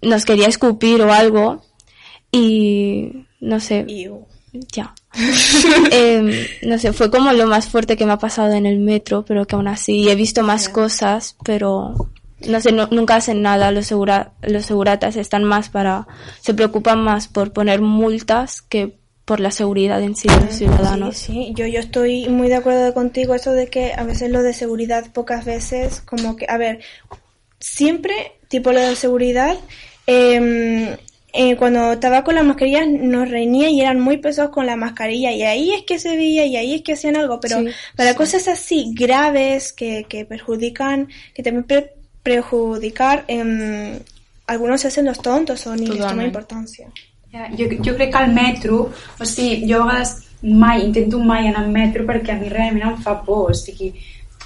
nos 0.03 0.25
quería 0.25 0.51
escupir 0.51 1.01
o 1.01 1.11
algo 1.13 1.63
y 2.31 3.25
no 3.39 3.59
sé, 3.59 3.85
iu. 3.87 4.28
Ya. 4.71 4.93
Em, 5.91 6.31
no 6.63 6.77
sé, 6.77 6.93
fue 6.93 7.09
como 7.09 7.31
lo 7.33 7.47
más 7.47 7.67
fuerte 7.67 7.97
que 7.97 8.05
me 8.05 8.13
ha 8.13 8.17
pasado 8.19 8.53
en 8.53 8.65
el 8.65 8.79
metro, 8.79 9.25
pero 9.25 9.45
que 9.45 9.55
aún 9.55 9.67
así 9.67 10.07
he 10.09 10.15
visto 10.15 10.43
más 10.43 10.69
cosas, 10.69 11.35
pero 11.43 11.95
no 12.47 12.61
sé, 12.61 12.71
no- 12.71 12.87
nunca 12.91 13.15
hacen 13.15 13.41
nada. 13.41 13.71
Los, 13.71 13.87
segura, 13.87 14.31
los 14.41 14.65
seguratas 14.65 15.15
están 15.15 15.43
más 15.43 15.69
para, 15.69 16.07
se 16.41 16.53
preocupan 16.53 17.03
más 17.03 17.27
por 17.27 17.51
poner 17.53 17.81
multas 17.81 18.61
que 18.61 18.97
por 19.25 19.39
la 19.39 19.51
seguridad 19.51 20.01
en 20.01 20.15
sí 20.15 20.27
de 20.27 20.39
los 20.45 20.55
ciudadanos. 20.55 21.15
Sí, 21.17 21.33
sí, 21.33 21.53
yo, 21.55 21.67
yo 21.67 21.79
estoy 21.79 22.27
muy 22.29 22.47
de 22.47 22.55
acuerdo 22.55 22.93
contigo, 22.95 23.35
eso 23.35 23.51
de 23.51 23.67
que 23.67 23.93
a 23.93 24.03
veces 24.03 24.31
lo 24.31 24.41
de 24.41 24.53
seguridad 24.53 25.11
pocas 25.13 25.45
veces, 25.45 26.01
como 26.01 26.35
que, 26.35 26.45
a 26.49 26.57
ver, 26.57 26.79
siempre, 27.59 28.39
tipo 28.47 28.71
lo 28.71 28.79
de 28.79 28.95
seguridad, 28.95 29.55
eh, 30.07 30.97
eh, 31.33 31.55
cuando 31.57 31.93
estaba 31.93 32.23
con 32.23 32.35
las 32.35 32.43
mascarillas 32.43 32.87
nos 32.87 33.29
reñía 33.29 33.69
y 33.69 33.81
eran 33.81 33.99
muy 33.99 34.17
pesados 34.17 34.51
con 34.51 34.65
la 34.65 34.75
mascarilla 34.75 35.31
y 35.31 35.43
ahí 35.43 35.71
es 35.71 35.83
que 35.83 35.99
se 35.99 36.15
veía 36.15 36.45
y 36.45 36.55
ahí 36.57 36.73
es 36.73 36.81
que 36.81 36.93
hacían 36.93 37.15
algo, 37.17 37.39
pero 37.39 37.59
Sí, 37.59 37.67
para 37.95 38.15
cosas 38.15 38.47
así 38.47 38.91
graves 38.95 39.71
que, 39.73 40.05
que 40.09 40.25
perjudican, 40.25 41.07
que 41.33 41.43
también 41.43 41.65
pre- 41.65 41.93
perjudicar, 42.23 43.25
em, 43.27 43.99
algunos 44.47 44.81
se 44.81 44.87
hacen 44.87 45.05
los 45.05 45.21
tontos 45.21 45.65
o 45.67 45.75
ni 45.75 45.81
les 45.85 45.89
toma 45.97 45.99
Totalment. 46.01 46.27
importancia. 46.27 46.87
Ja, 47.31 47.47
jo, 47.55 47.65
jo 47.85 47.95
crec 47.95 48.11
que 48.11 48.17
al 48.17 48.33
metro, 48.33 48.91
o 49.19 49.25
sigui, 49.25 49.71
jo 49.71 49.83
a 49.83 49.85
vegades 49.85 50.23
mai, 50.41 50.85
intento 50.85 51.19
mai 51.19 51.47
anar 51.47 51.65
al 51.65 51.69
metro 51.71 52.05
perquè 52.07 52.31
a 52.31 52.39
mi 52.39 52.49
realment 52.49 52.89
em 52.95 52.97
fa 53.03 53.21
por, 53.21 53.51
o 53.51 53.53
sigui, 53.53 53.93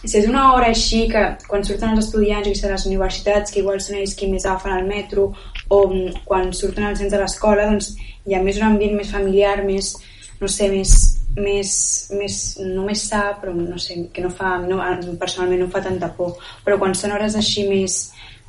si 0.04 0.18
és 0.20 0.28
una 0.28 0.50
hora 0.54 0.70
així 0.74 1.06
que 1.12 1.22
quan 1.48 1.64
surten 1.64 1.94
els 1.94 2.06
estudiants, 2.06 2.50
sé, 2.52 2.68
de 2.68 2.74
les 2.74 2.86
universitats, 2.90 3.52
que 3.52 3.62
igual 3.62 3.80
són 3.82 4.02
ells 4.02 4.16
qui 4.20 4.28
més 4.32 4.46
agafen 4.46 4.76
el 4.76 4.88
metro, 4.88 5.30
o 5.70 5.80
mm, 5.88 6.24
quan 6.28 6.52
surten 6.54 6.90
els 6.90 7.00
nens 7.02 7.14
de 7.14 7.22
l'escola, 7.22 7.70
doncs 7.70 7.94
hi 8.28 8.36
ha 8.36 8.42
més 8.44 8.60
un 8.60 8.68
ambient 8.68 8.98
més 9.00 9.12
familiar, 9.12 9.62
més, 9.64 9.94
no 10.42 10.50
sé, 10.52 10.68
més, 10.74 10.96
més, 11.38 11.74
més 12.20 12.40
no 12.60 12.84
més 12.88 13.06
sa, 13.10 13.24
però 13.40 13.54
no 13.56 13.80
sé, 13.80 13.98
que 14.14 14.24
no 14.26 14.32
fa, 14.34 14.58
no, 14.68 14.82
personalment 15.22 15.64
no 15.64 15.70
fa 15.72 15.84
tanta 15.86 16.12
por, 16.18 16.36
però 16.66 16.78
quan 16.82 16.96
són 16.98 17.16
hores 17.16 17.38
així 17.40 17.64
més, 17.70 18.02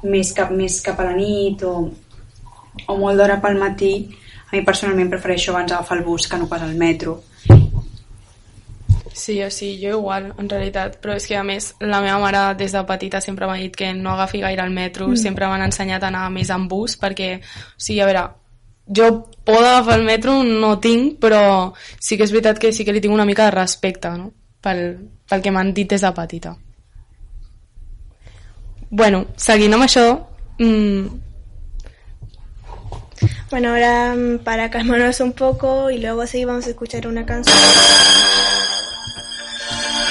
més, 0.02 0.32
cap, 0.37 0.50
més 0.50 0.80
cap 0.84 1.00
a 1.00 1.08
la 1.08 1.14
nit 1.16 1.62
o, 1.62 1.75
o 2.87 2.99
molt 2.99 3.20
d'hora 3.20 3.38
pel 3.42 3.61
matí, 3.62 3.94
a 4.50 4.56
mi 4.56 4.64
personalment 4.66 5.11
prefereixo 5.12 5.54
abans 5.54 5.73
agafar 5.73 5.99
el 5.99 6.04
bus 6.04 6.26
que 6.28 6.38
no 6.38 6.50
pas 6.50 6.62
el 6.66 6.75
metro. 6.78 7.20
Sí, 9.14 9.40
o 9.44 9.50
sigui, 9.50 9.78
jo 9.78 9.99
igual, 10.00 10.33
en 10.42 10.49
realitat, 10.50 10.97
però 10.99 11.14
és 11.14 11.26
que 11.30 11.37
a 11.38 11.44
més 11.47 11.68
la 11.78 12.00
meva 12.02 12.16
mare 12.18 12.40
des 12.59 12.73
de 12.75 12.80
petita 12.88 13.21
sempre 13.23 13.47
m'ha 13.47 13.61
dit 13.61 13.76
que 13.78 13.92
no 13.94 14.16
agafi 14.16 14.40
gaire 14.42 14.64
el 14.66 14.75
metro, 14.75 15.06
mm. 15.12 15.21
sempre 15.23 15.47
m'han 15.47 15.62
ensenyat 15.68 16.02
a 16.02 16.11
anar 16.11 16.25
més 16.35 16.50
en 16.50 16.66
bus 16.68 16.97
perquè, 16.99 17.28
o 17.38 17.78
sigui, 17.78 18.00
a 18.02 18.09
veure, 18.11 18.25
jo 18.99 19.11
por 19.47 19.62
d'agafar 19.62 20.00
el 20.00 20.04
metro 20.09 20.35
no 20.42 20.75
tinc, 20.83 21.21
però 21.23 21.73
sí 22.02 22.18
que 22.18 22.26
és 22.26 22.35
veritat 22.35 22.59
que 22.59 22.73
sí 22.75 22.85
que 22.85 22.92
li 22.92 23.00
tinc 23.04 23.14
una 23.14 23.28
mica 23.28 23.47
de 23.47 23.54
respecte, 23.54 24.11
no?, 24.18 24.33
pel, 24.61 24.83
pel 25.30 25.44
que 25.47 25.54
m'han 25.54 25.71
dit 25.76 25.94
des 25.94 26.02
de 26.02 26.11
petita. 26.16 26.56
Bueno, 28.90 29.28
seguint 29.37 29.78
amb 29.78 29.87
això, 29.87 30.09
mm, 30.59 31.21
Bueno, 33.50 33.68
ahora 33.68 34.14
mm, 34.16 34.38
para 34.40 34.68
calmarnos 34.68 35.21
un 35.21 35.33
poco 35.33 35.88
y 35.88 35.99
luego 35.99 36.26
sí 36.26 36.44
vamos 36.44 36.66
a 36.66 36.71
escuchar 36.71 37.06
una 37.06 37.25
canción. 37.25 37.56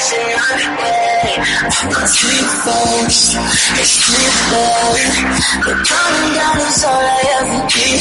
It's 0.00 1.84
not 1.84 2.08
street 2.08 2.48
force, 2.64 3.36
the 3.36 3.84
street 3.84 4.32
boy. 4.48 4.96
The 5.60 5.76
coming 5.76 6.32
down 6.32 6.56
is 6.56 6.80
all 6.88 7.04
I 7.04 7.20
ever 7.36 7.60
keep. 7.68 8.00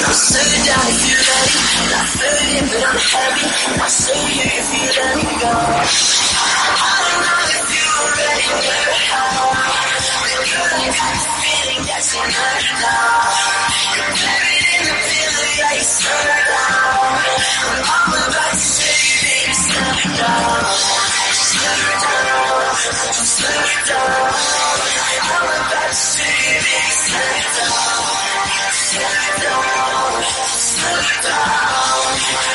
I'll 0.00 0.16
slow 0.16 0.40
you 0.40 0.64
down 0.64 0.88
if 0.88 1.04
you 1.04 1.20
let 1.20 1.52
me. 1.52 1.60
Not 1.92 2.08
fading, 2.16 2.64
but 2.64 2.80
I'm 2.80 2.96
heavy. 2.96 3.44
I'll 3.76 3.92
slow 3.92 4.24
you 4.24 4.48
if 4.56 4.72
you 4.72 4.88
let 4.88 5.20
me 5.20 5.28
go. 5.36 5.52
I 5.52 6.96
don't 7.04 7.20
know 7.28 7.44
if 7.44 7.68
you're 7.76 8.08
ready 8.24 8.56
how. 9.04 9.52
But 10.32 10.48
you 10.48 10.64
like 10.64 10.96
how 10.96 11.12
you 11.12 11.28
feeling, 11.44 11.84
that's 11.92 12.08
enough 12.16 12.72
now. 12.80 13.20
You're 14.00 14.16
buried 14.16 14.64
in 14.64 14.80
the 14.80 14.96
feeling, 14.96 15.52
yeah, 15.60 15.76
you 15.76 15.84
slow 15.84 16.24
down. 16.24 17.20
I'm 17.68 17.84
all 17.84 18.32
about 18.32 18.48
to 18.48 18.73
down, 20.18 20.62
just 21.28 21.54
let 21.60 21.94
down, 22.04 22.74
just 22.74 23.36
let 23.42 23.72
down. 23.88 24.30
I'm 25.24 25.48
about 25.54 25.88
to 25.88 25.94
see 25.94 26.48
me 26.64 26.78
let 27.14 27.44
down, 27.54 28.04
just 28.54 28.94
down, 29.42 30.12
just 30.22 30.72
let 30.82 31.10
down. 31.24 32.04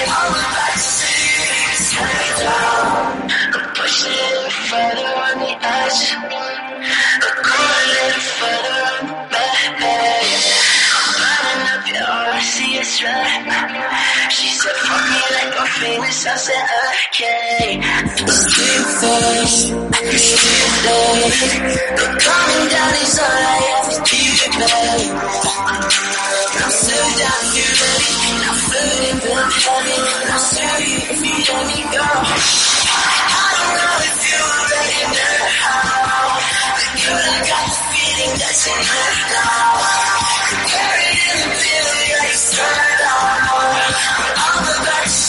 I'm 0.10 0.34
about 0.34 0.74
to 0.74 0.80
see 0.80 1.28
me 1.40 2.00
let 2.00 2.30
down. 2.40 3.30
I'm 3.56 3.66
pushing 3.76 4.50
further 4.70 5.10
on 5.26 5.36
the 5.40 5.52
edge. 5.62 6.59
name 15.90 16.04
is 16.04 16.16
sunset 16.16 16.66
arcade. 16.78 17.82
Street 18.22 18.86
face, 19.02 19.74
street 19.74 20.70
face. 20.86 21.42
The 21.98 22.06
coming 22.26 22.66
down 22.70 22.94
is 23.02 23.16
all 23.18 23.42
I 23.42 23.60
ever 23.78 23.98
keep 24.06 24.38
it. 24.38 24.70
I'm 26.62 26.74
so 26.86 26.98
down 27.18 27.42
to 27.56 27.64
ready, 27.82 28.14
I'm 28.50 28.58
floating 28.70 29.18
but 29.24 29.38
I'm 29.40 29.52
heavy, 29.66 29.98
and 29.98 30.30
I'll 30.30 30.46
sell 30.54 30.78
you 30.86 30.98
if 31.10 31.22
you 31.26 31.36
let 31.50 31.66
me 31.72 31.80
go. 31.90 32.06
I 32.06 33.50
don't 33.58 33.74
know 33.80 33.96
if 34.10 34.18
you 34.30 34.38
already 34.46 35.02
know 35.10 35.38
how, 35.58 36.38
but 36.78 37.02
you 37.02 37.14
I 37.18 37.38
got 37.50 37.66
the 37.66 37.82
feeling 37.90 38.34
that's 38.38 38.64
in 38.70 38.82
her 38.94 39.10
now. 39.34 39.74
Carried 40.70 41.18
in 41.18 41.38
the 41.42 41.58
feeling 41.58 42.10
like 42.14 42.30
it's 42.30 42.46
turned 42.54 43.02
on. 43.10 43.42
I'm 44.38 44.62
the 44.70 44.78
best. 44.86 45.29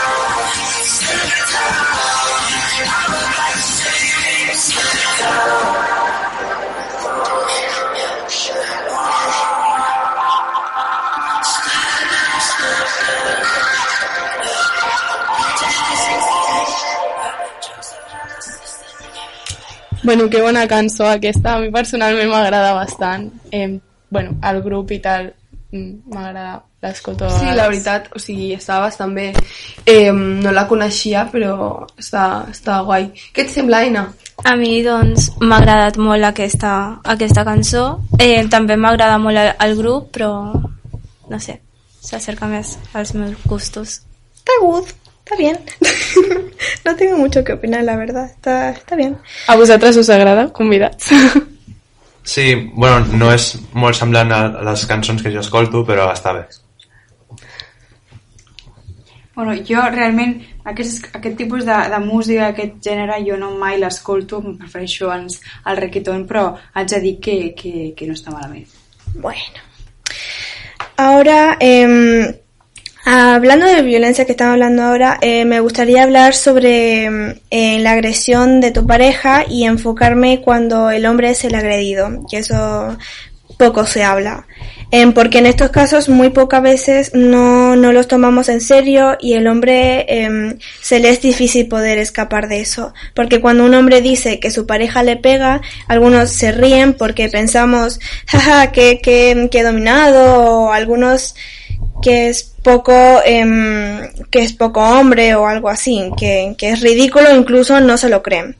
Bueno, 20.03 20.29
que 20.29 20.41
bona 20.41 20.67
cançó 20.67 21.05
aquesta, 21.07 21.55
a 21.55 21.59
mi 21.61 21.69
personalment 21.71 22.29
m'agrada 22.31 22.73
bastant. 22.73 23.29
Eh, 23.51 23.79
bueno, 24.09 24.35
el 24.49 24.61
grup 24.63 24.91
i 24.91 24.99
tal, 24.99 25.33
mm, 25.71 26.13
m'agrada, 26.13 26.63
l'escolto. 26.81 27.29
Sí, 27.37 27.45
la 27.53 27.67
veritat, 27.67 28.09
o 28.15 28.19
sigui, 28.19 28.51
estava 28.53 28.87
bastant 28.87 29.13
bé. 29.13 29.31
Eh, 29.85 30.11
no 30.11 30.51
la 30.51 30.67
coneixia, 30.67 31.27
però 31.31 31.85
està, 31.97 32.47
està 32.49 32.81
guai. 32.83 33.11
Què 33.33 33.45
et 33.45 33.53
sembla, 33.53 33.83
Aina? 33.85 34.07
A 34.43 34.55
mi, 34.55 34.81
doncs, 34.81 35.29
m'ha 35.39 35.59
agradat 35.61 35.97
molt 35.97 36.23
aquesta, 36.25 36.99
aquesta 37.03 37.45
cançó. 37.45 37.99
Eh, 38.17 38.47
també 38.49 38.77
m'agrada 38.77 39.19
molt 39.21 39.37
el, 39.37 39.53
el 39.59 39.75
grup, 39.77 40.09
però, 40.17 40.31
no 41.29 41.39
sé, 41.39 41.59
s'acerca 42.01 42.49
més 42.49 42.77
als 42.93 43.13
meus 43.13 43.37
gustos. 43.45 44.01
Está 44.41 44.57
good, 44.61 44.89
está 45.31 45.35
bien. 45.37 45.59
no 46.85 46.95
tengo 46.95 47.17
mucho 47.17 47.43
que 47.43 47.53
opinar, 47.53 47.83
la 47.83 47.95
verdad. 47.95 48.25
Está, 48.25 48.71
está 48.71 48.95
bien. 48.95 49.17
A 49.47 49.55
vosaltres 49.55 49.97
us 49.97 50.09
agrada? 50.09 50.51
Convidats. 50.51 51.09
Sí, 52.23 52.69
bueno, 52.75 52.99
no 53.17 53.31
és 53.33 53.55
molt 53.73 53.97
semblant 53.97 54.29
a 54.29 54.43
les 54.61 54.83
cançons 54.85 55.23
que 55.25 55.31
jo 55.33 55.41
escolto, 55.41 55.79
però 55.81 56.03
està 56.13 56.35
bé. 56.35 56.43
Bueno, 59.33 59.55
jo 59.65 59.81
realment 59.89 60.35
aquest, 60.69 61.07
aquest 61.17 61.39
tipus 61.39 61.65
de, 61.65 61.79
de 61.89 61.99
música, 62.03 62.51
aquest 62.51 62.77
gènere, 62.85 63.17
jo 63.25 63.39
no 63.41 63.49
mai 63.57 63.79
l'escolto, 63.81 64.37
em 64.45 64.53
prefereixo 64.61 65.09
ans 65.09 65.39
el 65.65 65.81
reggaeton, 65.81 66.27
però 66.29 66.45
haig 66.77 66.93
de 66.93 67.01
dir 67.07 67.15
que, 67.25 67.37
que, 67.57 67.73
que 67.97 68.05
no 68.05 68.13
està 68.13 68.29
malament. 68.35 68.69
Bueno. 69.17 69.65
Ahora, 71.01 71.57
em, 71.59 72.29
hablando 73.05 73.65
de 73.65 73.81
violencia 73.81 74.25
que 74.25 74.31
estamos 74.31 74.53
hablando 74.53 74.83
ahora, 74.83 75.17
eh, 75.21 75.45
me 75.45 75.59
gustaría 75.59 76.03
hablar 76.03 76.33
sobre 76.33 77.05
em, 77.05 77.35
eh, 77.49 77.79
la 77.79 77.91
agresión 77.91 78.61
de 78.61 78.71
tu 78.71 78.85
pareja 78.85 79.45
y 79.47 79.65
enfocarme 79.65 80.41
cuando 80.41 80.89
el 80.91 81.05
hombre 81.05 81.31
es 81.31 81.43
el 81.43 81.55
agredido, 81.55 82.25
que 82.29 82.37
eso 82.37 82.97
poco 83.57 83.85
se 83.85 84.03
habla. 84.03 84.47
Em, 84.93 85.13
porque 85.13 85.37
en 85.37 85.45
estos 85.45 85.69
casos 85.69 86.09
muy 86.09 86.31
pocas 86.31 86.61
veces 86.61 87.11
no, 87.13 87.77
no 87.77 87.93
los 87.93 88.07
tomamos 88.09 88.49
en 88.49 88.59
serio 88.59 89.17
y 89.21 89.33
el 89.33 89.47
hombre 89.47 90.05
em, 90.09 90.57
se 90.81 90.99
le 90.99 91.09
es 91.09 91.21
difícil 91.21 91.67
poder 91.69 91.97
escapar 91.97 92.49
de 92.49 92.59
eso. 92.59 92.93
Porque 93.13 93.39
cuando 93.39 93.63
un 93.63 93.73
hombre 93.73 94.01
dice 94.01 94.39
que 94.39 94.51
su 94.51 94.65
pareja 94.65 95.03
le 95.03 95.15
pega, 95.15 95.61
algunos 95.87 96.31
se 96.31 96.51
ríen 96.51 96.93
porque 96.93 97.29
pensamos, 97.29 97.99
jaja, 98.27 98.71
que, 98.73 98.99
que, 98.99 99.47
que 99.49 99.63
dominado, 99.63 100.65
o 100.65 100.71
algunos 100.73 101.35
que 102.01 102.29
es 102.29 102.43
poco 102.63 103.21
em, 103.25 104.09
que 104.29 104.39
es 104.39 104.53
poco 104.53 104.81
hombre 104.81 105.35
o 105.35 105.47
algo 105.47 105.69
así, 105.69 106.09
que, 106.17 106.55
que 106.57 106.69
es 106.71 106.81
ridículo, 106.81 107.35
incluso 107.35 107.79
no 107.79 107.97
se 107.97 108.09
lo 108.09 108.21
creen. 108.21 108.55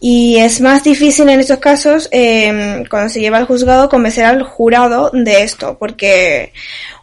Y 0.00 0.36
es 0.36 0.60
más 0.60 0.84
difícil 0.84 1.30
en 1.30 1.40
estos 1.40 1.58
casos, 1.58 2.08
eh, 2.12 2.84
cuando 2.90 3.08
se 3.08 3.20
lleva 3.20 3.38
al 3.38 3.46
juzgado, 3.46 3.88
convencer 3.88 4.26
al 4.26 4.42
jurado 4.42 5.10
de 5.14 5.42
esto, 5.42 5.78
porque 5.78 6.52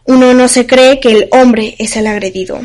uno 0.04 0.34
no 0.34 0.46
se 0.46 0.66
cree 0.66 1.00
que 1.00 1.10
el 1.10 1.28
hombre 1.32 1.74
es 1.78 1.96
el 1.96 2.06
agredido. 2.06 2.60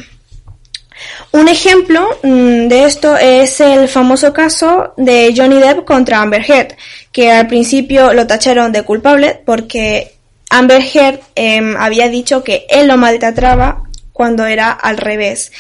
Un 1.32 1.48
ejemplo 1.48 2.08
mm, 2.24 2.68
de 2.68 2.86
esto 2.86 3.18
es 3.18 3.60
el 3.62 3.88
famoso 3.88 4.32
caso 4.34 4.94
de 4.98 5.34
Johnny 5.36 5.60
Depp 5.60 5.86
contra 5.86 6.22
Amber 6.22 6.46
Heard, 6.48 6.76
que 7.12 7.32
al 7.32 7.48
principio 7.48 8.14
lo 8.14 8.28
tacharon 8.28 8.72
de 8.72 8.84
culpable 8.84 9.42
porque 9.46 10.17
Amber 10.50 10.82
Heard 10.82 11.20
em, 11.36 11.76
había 11.78 12.10
dicho 12.10 12.44
que 12.44 12.66
él 12.70 12.88
lo 12.88 12.98
maltrataba 12.98 13.84
cuando 14.14 14.46
era 14.46 14.72
al 14.72 14.98
revés. 14.98 15.52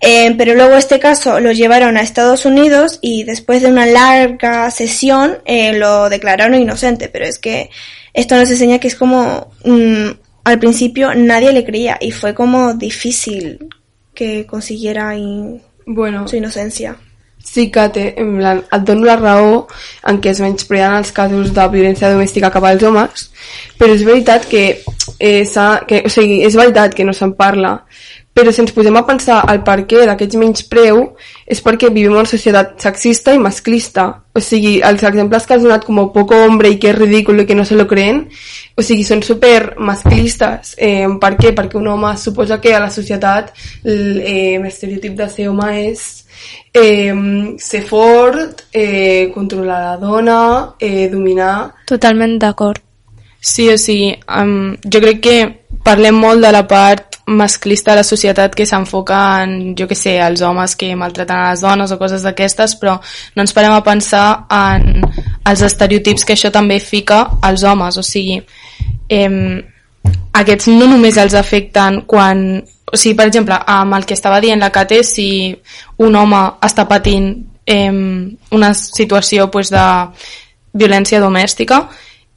Eh, 0.00 0.34
pero 0.36 0.54
luego 0.54 0.76
este 0.76 0.98
caso 1.00 1.40
lo 1.40 1.52
llevaron 1.52 1.96
a 1.96 2.02
Estados 2.02 2.44
Unidos 2.44 2.98
y 3.00 3.24
después 3.24 3.62
de 3.62 3.68
una 3.70 3.86
larga 3.86 4.70
sesión 4.70 5.38
eh, 5.46 5.72
lo 5.72 6.10
declararon 6.10 6.54
inocente. 6.60 7.08
Pero 7.08 7.24
es 7.24 7.38
que 7.38 7.70
esto 8.12 8.36
nos 8.36 8.50
enseña 8.50 8.78
que 8.78 8.88
es 8.88 8.94
como 8.94 9.50
mm, 9.64 10.06
al 10.44 10.58
principio 10.58 11.14
nadie 11.14 11.52
le 11.52 11.64
creía 11.64 11.96
y 12.00 12.10
fue 12.12 12.34
como 12.34 12.74
difícil 12.74 13.68
que 14.14 14.46
consiguiera 14.46 15.16
in- 15.16 15.62
Bueno, 15.86 16.28
su 16.28 16.36
inocencia. 16.36 16.96
Sí 17.46 17.68
que 17.72 17.86
té, 17.94 18.06
en 18.20 18.34
plan, 18.40 18.60
et 18.72 18.84
dono 18.88 19.06
la 19.06 19.16
raó 19.20 19.62
en 20.10 20.20
què 20.20 20.34
es 20.34 20.42
menyspreen 20.44 20.98
els 20.98 21.14
casos 21.16 21.54
de 21.56 21.68
violència 21.72 22.12
domèstica 22.12 22.52
cap 22.52 22.66
als 22.68 22.84
homes, 22.84 23.30
però 23.78 23.94
és 23.94 24.04
veritat 24.04 24.46
que, 24.50 24.66
eh, 25.18 25.42
que 25.88 26.02
o 26.04 26.12
sigui, 26.12 26.42
és 26.44 26.58
veritat 26.58 26.94
que 26.94 27.06
no 27.06 27.14
se'n 27.16 27.36
parla, 27.38 27.78
però 28.36 28.52
si 28.52 28.60
ens 28.60 28.74
posem 28.76 28.96
a 28.98 29.06
pensar 29.08 29.38
el 29.48 29.62
per 29.64 29.78
què 29.88 30.02
d'aquests 30.04 30.36
menyspreu 30.36 30.98
és 31.48 31.62
perquè 31.64 31.88
vivim 31.88 32.12
en 32.12 32.18
una 32.18 32.28
societat 32.28 32.74
sexista 32.84 33.32
i 33.32 33.40
masclista. 33.40 34.04
O 34.36 34.42
sigui, 34.44 34.74
els 34.84 35.00
exemples 35.08 35.46
que 35.48 35.56
has 35.56 35.64
donat 35.64 35.86
com 35.86 36.02
poco 36.12 36.36
hombre 36.44 36.68
i 36.68 36.76
que 36.76 36.90
és 36.90 36.98
ridícul 36.98 37.40
i 37.40 37.46
que 37.48 37.56
no 37.56 37.64
se 37.64 37.78
lo 37.80 37.86
creen, 37.88 38.26
o 38.76 38.84
sigui, 38.84 39.06
són 39.08 39.24
super 39.24 39.78
masclistes. 39.80 40.74
Eh, 40.76 41.08
per 41.22 41.32
què? 41.40 41.54
Perquè 41.56 41.80
un 41.80 41.88
home 41.94 42.12
suposa 42.20 42.60
que 42.60 42.74
a 42.76 42.82
la 42.84 42.92
societat 42.92 43.54
eh, 43.86 44.60
l'estereotip 44.60 45.16
de 45.16 45.30
ser 45.32 45.48
home 45.48 45.72
és 45.86 46.25
eh, 46.72 47.12
ser 47.58 47.82
fort, 47.82 48.66
eh, 48.72 49.30
controlar 49.34 49.80
la 49.82 49.96
dona, 49.96 50.40
eh, 50.78 51.08
dominar... 51.12 51.74
Totalment 51.86 52.38
d'acord. 52.38 52.82
Sí, 53.40 53.68
o 53.70 53.76
sigui, 53.78 54.10
um, 54.26 54.74
jo 54.82 55.00
crec 55.00 55.20
que 55.22 55.36
parlem 55.86 56.16
molt 56.18 56.42
de 56.42 56.50
la 56.50 56.64
part 56.66 57.20
masclista 57.26 57.92
de 57.92 58.00
la 58.00 58.06
societat 58.06 58.54
que 58.54 58.66
s'enfoca 58.66 59.18
en, 59.42 59.74
jo 59.78 59.86
que 59.86 59.98
sé, 59.98 60.16
els 60.22 60.42
homes 60.42 60.74
que 60.78 60.92
maltraten 60.98 61.36
a 61.36 61.52
les 61.52 61.62
dones 61.62 61.92
o 61.92 61.98
coses 61.98 62.22
d'aquestes, 62.26 62.76
però 62.80 62.96
no 63.34 63.44
ens 63.44 63.54
parem 63.54 63.74
a 63.74 63.84
pensar 63.86 64.26
en 64.50 65.06
els 65.46 65.62
estereotips 65.62 66.26
que 66.26 66.34
això 66.34 66.50
també 66.54 66.78
fica 66.82 67.22
als 67.42 67.62
homes, 67.66 67.98
o 67.98 68.04
sigui, 68.06 68.40
em, 69.08 69.62
aquests 70.32 70.70
no 70.72 70.88
només 70.90 71.18
els 71.20 71.34
afecten 71.34 72.02
quan... 72.06 72.62
O 72.86 72.96
sigui, 72.96 73.16
per 73.18 73.26
exemple, 73.26 73.56
amb 73.66 73.96
el 73.96 74.04
que 74.06 74.14
estava 74.14 74.38
dient 74.40 74.60
la 74.62 74.70
Kate, 74.70 75.00
si 75.02 75.50
un 76.06 76.14
home 76.14 76.42
està 76.62 76.84
patint 76.86 77.32
em, 77.66 78.36
una 78.54 78.70
situació 78.78 79.48
pues, 79.50 79.72
de 79.74 79.86
violència 80.78 81.18
domèstica, 81.20 81.80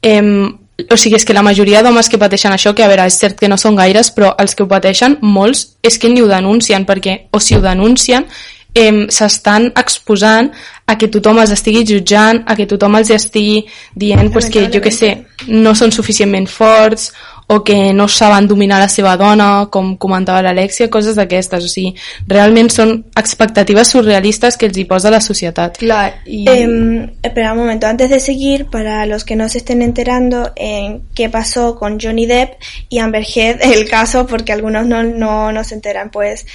em, 0.02 0.48
o 0.90 0.96
sigui, 0.96 1.16
és 1.20 1.26
que 1.28 1.36
la 1.36 1.44
majoria 1.46 1.84
d'homes 1.86 2.08
que 2.10 2.18
pateixen 2.18 2.54
això, 2.56 2.72
que 2.74 2.82
a 2.82 2.88
veure, 2.90 3.06
és 3.06 3.18
cert 3.20 3.38
que 3.38 3.48
no 3.48 3.58
són 3.60 3.78
gaires, 3.78 4.10
però 4.16 4.32
els 4.42 4.56
que 4.56 4.64
ho 4.64 4.70
pateixen, 4.70 5.18
molts, 5.22 5.76
és 5.86 5.98
que 6.00 6.10
ni 6.10 6.22
ho 6.22 6.30
denuncien, 6.30 6.86
perquè, 6.88 7.16
o 7.30 7.38
si 7.38 7.54
ho 7.54 7.62
denuncien, 7.62 8.26
em, 8.74 9.04
s'estan 9.10 9.70
exposant 9.76 10.50
a 10.86 10.96
que 10.98 11.08
tothom 11.10 11.40
els 11.42 11.52
estigui 11.54 11.82
jutjant, 11.86 12.42
a 12.46 12.56
que 12.58 12.68
tothom 12.70 12.96
els 12.98 13.10
estigui 13.14 13.64
dient 13.94 14.30
pues, 14.32 14.50
que, 14.50 14.68
jo 14.72 14.82
que 14.82 14.92
sé, 14.94 15.12
no 15.48 15.74
són 15.74 15.92
suficientment 15.94 16.46
forts 16.50 17.10
o 17.52 17.64
que 17.64 17.92
no 17.92 18.06
saben 18.06 18.46
dominar 18.46 18.78
la 18.78 18.88
seva 18.88 19.16
dona, 19.18 19.66
com 19.74 19.96
comentava 19.98 20.38
l'Alexia, 20.46 20.86
coses 20.86 21.16
d'aquestes. 21.18 21.64
O 21.66 21.70
sigui, 21.72 21.96
realment 22.30 22.68
són 22.70 22.92
expectatives 23.18 23.90
surrealistes 23.90 24.54
que 24.56 24.68
els 24.68 24.78
hi 24.78 24.84
posa 24.86 25.10
la 25.10 25.18
societat. 25.24 25.80
Clar, 25.82 26.22
i... 26.30 26.44
Em, 26.46 27.08
espera 27.26 27.50
un 27.50 27.58
momento, 27.58 27.88
antes 27.88 28.08
de 28.08 28.20
seguir, 28.20 28.66
para 28.70 29.04
los 29.04 29.24
que 29.24 29.34
no 29.34 29.48
se 29.48 29.58
estén 29.58 29.82
enterando 29.82 30.52
en 30.54 31.02
qué 31.12 31.28
pasó 31.28 31.74
con 31.74 31.98
Johnny 31.98 32.26
Depp 32.26 32.54
y 32.88 33.00
Amber 33.00 33.26
Heard, 33.26 33.62
el 33.62 33.88
caso, 33.90 34.28
porque 34.28 34.52
algunos 34.52 34.86
no, 34.86 35.02
no, 35.02 35.50
no 35.50 35.64
se 35.64 35.74
enteran, 35.74 36.10
pues. 36.10 36.46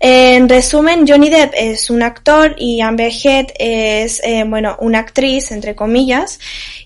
En 0.00 0.48
resumen, 0.48 1.06
Johnny 1.08 1.28
Depp 1.28 1.54
es 1.56 1.90
un 1.90 2.02
actor 2.02 2.54
y 2.56 2.80
Amber 2.80 3.10
Heard 3.12 3.52
es, 3.58 4.22
eh, 4.22 4.44
bueno, 4.46 4.76
una 4.80 5.00
actriz, 5.00 5.50
entre 5.50 5.74
comillas, 5.74 6.38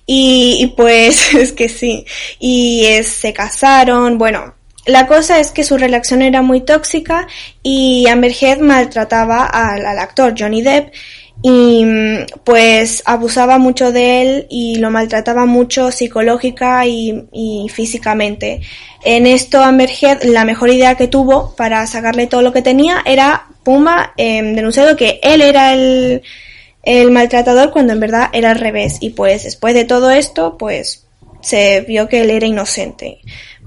y, 0.06 0.56
y 0.60 0.66
pues 0.68 1.34
es 1.34 1.52
que 1.52 1.68
sí, 1.68 2.06
y 2.38 2.86
se 3.02 3.32
casaron, 3.32 4.16
bueno, 4.16 4.54
la 4.86 5.06
cosa 5.06 5.38
es 5.38 5.52
que 5.52 5.62
su 5.62 5.78
relación 5.78 6.22
era 6.22 6.42
muy 6.42 6.62
tóxica 6.62 7.28
y 7.62 8.08
Amber 8.08 8.32
Heard 8.40 8.60
maltrataba 8.60 9.44
al, 9.44 9.86
al 9.86 9.98
actor 9.98 10.34
Johnny 10.36 10.62
Depp 10.62 10.92
y 11.42 11.84
mm, 11.84 12.26
pues 12.44 13.02
abusaba 13.04 13.58
mucho 13.58 13.90
de 13.92 14.22
él 14.22 14.46
y 14.48 14.76
lo 14.76 14.90
maltrataba 14.90 15.44
mucho 15.44 15.90
psicológica 15.90 16.86
y, 16.86 17.28
y 17.32 17.68
físicamente. 17.68 18.60
En 19.04 19.26
esto 19.26 19.62
Amber 19.62 19.90
Heard 19.90 20.24
la 20.24 20.44
mejor 20.44 20.70
idea 20.70 20.94
que 20.94 21.08
tuvo 21.08 21.54
para 21.56 21.86
sacarle 21.86 22.28
todo 22.28 22.42
lo 22.42 22.52
que 22.52 22.62
tenía 22.62 23.02
era 23.04 23.46
Pumba 23.64 24.12
eh, 24.16 24.42
denunciado 24.42 24.96
que 24.96 25.20
él 25.22 25.42
era 25.42 25.72
el, 25.74 26.22
el 26.82 27.10
maltratador 27.10 27.72
cuando 27.72 27.92
en 27.92 28.00
verdad 28.00 28.30
era 28.32 28.52
al 28.52 28.58
revés 28.58 28.98
y 29.00 29.10
pues 29.10 29.44
después 29.44 29.74
de 29.74 29.84
todo 29.84 30.10
esto 30.10 30.56
pues 30.56 31.06
se 31.40 31.80
vio 31.82 32.08
que 32.08 32.20
él 32.22 32.30
era 32.30 32.46
inocente. 32.46 33.18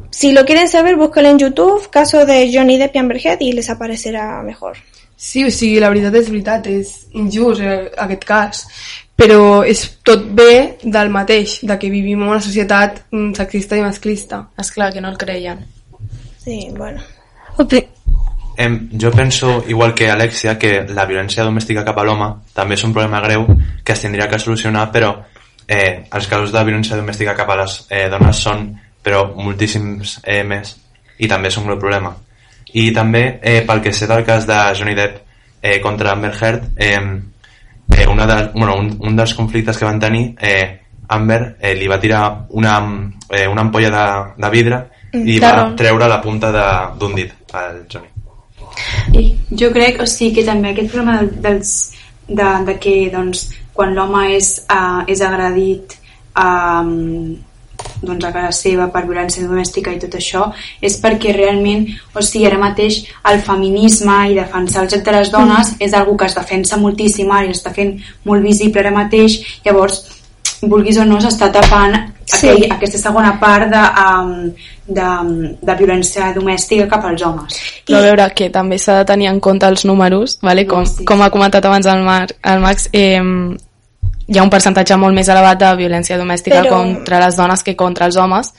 Si 0.09 0.31
lo 0.31 0.45
quieren 0.45 0.69
saber, 0.69 0.95
búscalo 0.95 1.27
en 1.27 1.39
YouTube, 1.39 1.89
caso 1.89 2.25
de 2.25 2.49
Johnny 2.53 2.77
Depp 2.77 2.95
y 2.95 3.49
y 3.49 3.51
les 3.51 3.69
aparecerá 3.69 4.41
mejor. 4.43 4.77
Sí, 5.25 5.45
o 5.45 5.49
sigui, 5.49 5.79
la 5.81 5.89
veritat 5.89 6.19
és 6.19 6.29
veritat, 6.29 6.69
és 6.69 6.93
injust 7.17 7.63
eh, 7.65 7.79
aquest 8.05 8.27
cas, 8.29 8.61
però 9.17 9.63
és 9.65 9.81
tot 10.05 10.27
bé 10.37 10.77
del 10.83 11.09
mateix, 11.09 11.59
de 11.65 11.79
que 11.81 11.89
vivim 11.89 12.21
en 12.21 12.35
una 12.35 12.43
societat 12.43 13.05
mm, 13.09 13.33
sexista 13.39 13.79
i 13.79 13.83
masclista. 13.85 14.43
És 14.61 14.71
clar 14.75 14.91
que 14.93 15.01
no 15.01 15.09
el 15.09 15.17
creien. 15.17 15.65
Sí, 16.43 16.67
bueno. 16.77 17.01
Opi 17.57 17.81
em, 18.57 18.89
jo 18.97 19.11
penso, 19.11 19.63
igual 19.67 19.93
que 19.93 20.09
Alexia, 20.09 20.57
que 20.57 20.85
la 20.87 21.05
violència 21.05 21.43
domèstica 21.43 21.83
cap 21.83 21.97
a 21.99 22.05
l'home 22.07 22.29
també 22.55 22.77
és 22.77 22.83
un 22.87 22.93
problema 22.93 23.21
greu 23.23 23.45
que 23.83 23.93
es 23.93 24.01
tindria 24.01 24.29
que 24.31 24.39
solucionar, 24.39 24.87
però 24.91 25.11
eh, 25.67 26.05
els 26.11 26.27
casos 26.27 26.53
de 26.53 26.63
violència 26.63 26.97
domèstica 26.97 27.35
cap 27.35 27.49
a 27.51 27.59
les 27.63 27.81
eh, 27.89 28.07
dones 28.09 28.41
són 28.47 28.69
però 29.05 29.25
moltíssims 29.35 30.19
eh, 30.23 30.43
més 30.43 30.75
i 31.19 31.27
també 31.27 31.51
és 31.51 31.57
un 31.57 31.67
greu 31.67 31.79
problema. 31.79 32.15
I 32.75 32.89
també, 32.91 33.39
eh, 33.41 33.61
pel 33.67 33.81
que 33.81 33.93
sé 33.93 34.07
del 34.07 34.25
cas 34.27 34.45
de 34.47 34.57
Johnny 34.77 34.95
Depp 34.97 35.21
eh, 35.61 35.79
contra 35.81 36.11
Amber 36.11 36.33
Heard, 36.35 36.65
eh, 36.75 36.99
eh, 37.95 38.07
una 38.07 38.25
de, 38.27 38.49
bueno, 38.53 38.75
un, 38.77 38.89
un 38.99 39.15
dels 39.15 39.33
conflictes 39.33 39.77
que 39.77 39.85
van 39.85 39.99
tenir, 39.99 40.33
eh, 40.41 40.81
Amber 41.07 41.55
eh, 41.61 41.75
li 41.77 41.87
va 41.87 41.99
tirar 42.01 42.47
una, 42.49 42.79
eh, 43.29 43.47
una 43.47 43.61
ampolla 43.61 43.89
de, 43.93 44.05
de 44.41 44.49
vidre 44.49 44.79
i 45.13 45.37
va 45.39 45.51
Claro. 45.53 45.75
treure 45.75 46.07
la 46.09 46.19
punta 46.21 46.51
de- 46.51 46.99
d'un 46.99 47.13
dit 47.15 47.31
al 47.53 47.85
Johnny. 47.87 48.09
I 49.13 49.37
jo 49.55 49.69
crec, 49.71 50.01
o 50.01 50.05
sigui, 50.09 50.33
que 50.35 50.43
també 50.43 50.71
aquest 50.73 50.91
problema 50.91 51.19
del, 51.21 51.29
dels, 51.41 51.71
de, 52.27 52.47
de 52.67 52.75
que 52.81 52.95
doncs, 53.13 53.45
quan 53.73 53.93
l'home 53.95 54.25
és, 54.35 54.65
uh, 54.71 55.03
és 55.07 55.21
agredit 55.21 55.95
um, 56.35 57.35
doncs 58.05 58.25
a 58.25 58.31
casa 58.31 58.51
seva 58.51 58.87
per 58.93 59.05
violència 59.05 59.43
domèstica 59.47 59.91
i 59.91 59.99
tot 59.99 60.15
això 60.15 60.51
és 60.81 60.99
perquè 61.01 61.33
realment, 61.35 61.87
o 62.15 62.21
sigui, 62.21 62.45
ara 62.47 62.57
mateix 62.61 63.03
el 63.31 63.39
feminisme 63.41 64.17
i 64.31 64.35
defensar 64.35 64.83
els 64.83 64.91
drets 64.93 65.05
de 65.05 65.11
les 65.11 65.31
dones 65.31 65.71
Mm. 65.71 65.75
és 65.79 65.93
algo 65.93 66.15
que 66.17 66.25
es 66.25 66.35
defensa 66.35 66.77
moltíssim 66.77 67.31
ara 67.31 67.45
i 67.47 67.51
està 67.51 67.73
fent 67.73 67.97
molt 68.25 68.43
visible 68.43 68.79
ara 68.79 68.91
mateix, 68.91 69.39
llavors 69.65 70.03
vulguis 70.61 70.97
o 70.97 71.05
no 71.05 71.17
s'està 71.19 71.51
tapant 71.51 72.11
Sí. 72.25 72.47
aquell, 72.49 72.71
aquesta 72.71 72.97
segona 72.97 73.39
part 73.39 73.69
de, 73.69 73.81
um, 74.01 74.51
de, 74.87 75.57
de 75.61 75.75
violència 75.77 76.33
domèstica 76.33 76.87
cap 76.89 77.05
als 77.05 77.21
homes. 77.21 77.53
Però 77.85 77.99
a 77.99 78.01
veure, 78.01 78.25
que 78.33 78.49
també 78.49 78.79
s'ha 78.79 78.97
de 78.99 79.05
tenir 79.05 79.27
en 79.29 79.39
compte 79.39 79.67
els 79.67 79.85
números, 79.85 80.39
vale? 80.41 80.65
com, 80.65 80.85
Sí. 80.85 81.05
com 81.05 81.21
ha 81.21 81.29
comentat 81.29 81.65
abans 81.65 81.85
el, 81.85 82.01
Mar, 82.01 82.27
el 82.43 82.59
Max, 82.61 82.89
eh, 82.93 83.21
hi 84.27 84.37
ha 84.39 84.43
un 84.43 84.49
percentatge 84.49 84.97
molt 84.97 85.13
més 85.15 85.27
elevat 85.29 85.59
de 85.59 85.75
violència 85.75 86.17
domèstica 86.17 86.63
Però- 86.63 86.69
contra 86.81 87.19
les 87.25 87.35
dones 87.37 87.63
que 87.63 87.75
contra 87.75 88.05
els 88.05 88.17
homes, 88.17 88.53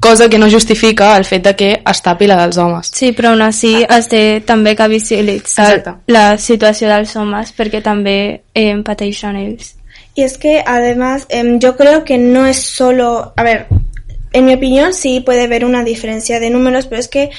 cosa 0.00 0.28
que 0.28 0.38
no 0.38 0.48
justifica 0.50 1.16
el 1.16 1.24
fet 1.24 1.44
de 1.44 1.54
que 1.56 1.82
es 1.86 2.02
tapi 2.02 2.26
la 2.26 2.36
dels 2.42 2.58
homes. 2.58 2.90
Sí, 2.92 3.12
però 3.12 3.30
aún 3.30 3.42
así 3.42 3.84
es 3.88 4.08
té 4.08 4.42
també 4.44 4.74
que 4.76 4.88
visibilitzar 4.88 5.76
Exacte. 5.76 5.92
la 6.06 6.36
situació 6.38 6.88
dels 6.88 7.14
homes 7.16 7.52
perquè 7.56 7.82
també 7.82 8.42
eh, 8.54 8.76
pateixen 8.84 9.36
ells. 9.36 9.76
Y 10.14 10.22
es 10.24 10.36
que 10.36 10.62
además 10.66 11.26
em, 11.30 11.58
yo 11.58 11.76
creo 11.76 12.04
que 12.04 12.18
no 12.18 12.44
es 12.46 12.58
solo, 12.58 13.32
a 13.36 13.42
ver, 13.42 13.66
en 14.32 14.44
mi 14.44 14.54
opinión 14.54 14.92
sí 14.92 15.20
puede 15.20 15.44
haber 15.44 15.64
una 15.64 15.84
diferencia 15.84 16.38
de 16.40 16.50
números, 16.50 16.86
pero 16.86 17.00
es 17.00 17.08
que 17.08 17.30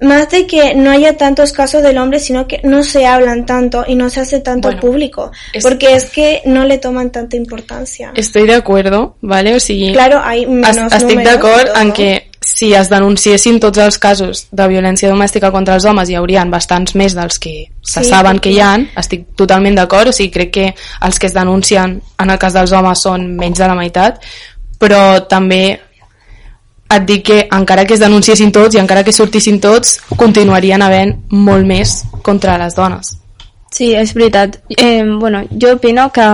más 0.00 0.28
de 0.28 0.46
que 0.46 0.74
no 0.74 0.90
haya 0.90 1.16
tantos 1.16 1.52
casos 1.52 1.82
del 1.82 1.96
hombre, 1.98 2.20
sino 2.20 2.46
que 2.46 2.60
no 2.64 2.82
se 2.82 3.06
hablan 3.06 3.46
tanto 3.46 3.84
y 3.86 3.94
no 3.94 4.10
se 4.10 4.20
hace 4.20 4.40
tanto 4.40 4.68
Bueno, 4.68 4.80
público, 4.80 5.30
es- 5.52 5.62
porque 5.64 5.94
es 5.94 6.10
que 6.10 6.42
no 6.44 6.64
le 6.66 6.78
toman 6.78 7.10
tanta 7.10 7.36
importancia. 7.36 8.12
Estoy 8.14 8.46
de 8.46 8.54
acuerdo, 8.54 9.16
¿vale? 9.22 9.54
O 9.54 9.60
sigui, 9.60 9.92
Claro, 9.92 10.20
hay 10.22 10.46
menos 10.46 10.92
es- 10.92 11.02
estic 11.02 11.20
d'acord 11.22 11.68
en 11.80 11.92
que 11.92 12.30
si 12.42 12.74
es 12.74 12.88
denunciessin 12.88 13.58
tots 13.58 13.78
els 13.78 13.98
casos 13.98 14.46
de 14.52 14.68
violència 14.68 15.08
domèstica 15.10 15.50
contra 15.50 15.74
els 15.74 15.84
homes 15.84 16.08
hi 16.10 16.14
haurien 16.14 16.50
bastants 16.50 16.94
més 16.94 17.14
dels 17.14 17.38
que 17.40 17.66
se 17.82 18.04
Sí, 18.04 18.10
saben 18.10 18.38
que 18.38 18.50
hi 18.52 18.60
han, 18.60 18.90
estic 18.96 19.34
totalment 19.34 19.74
d'acord, 19.76 20.08
o 20.08 20.12
sigui, 20.12 20.30
crec 20.30 20.50
que 20.52 20.74
els 21.02 21.18
que 21.18 21.26
es 21.26 21.34
denuncien 21.34 22.00
en 22.18 22.30
el 22.30 22.38
cas 22.38 22.52
dels 22.52 22.70
homes 22.72 23.00
són 23.00 23.34
menys 23.36 23.58
de 23.58 23.66
la 23.66 23.74
meitat, 23.74 24.20
però 24.78 25.26
també 25.26 25.80
et 26.90 27.06
dic 27.06 27.24
que 27.26 27.38
encara 27.52 27.84
que 27.84 27.94
es 27.94 28.02
denunciessin 28.02 28.52
tots 28.54 28.76
i 28.76 28.80
encara 28.80 29.02
que 29.04 29.14
sortissin 29.14 29.58
tots, 29.60 29.98
continuarien 30.16 30.82
havent 30.82 31.16
molt 31.30 31.66
més 31.66 32.02
contra 32.22 32.58
les 32.58 32.76
dones. 32.76 33.16
Sí, 33.72 33.92
és 33.94 34.14
veritat. 34.14 34.60
Eh, 34.76 35.02
bueno, 35.04 35.42
jo 35.50 35.74
opino 35.74 36.08
que 36.14 36.26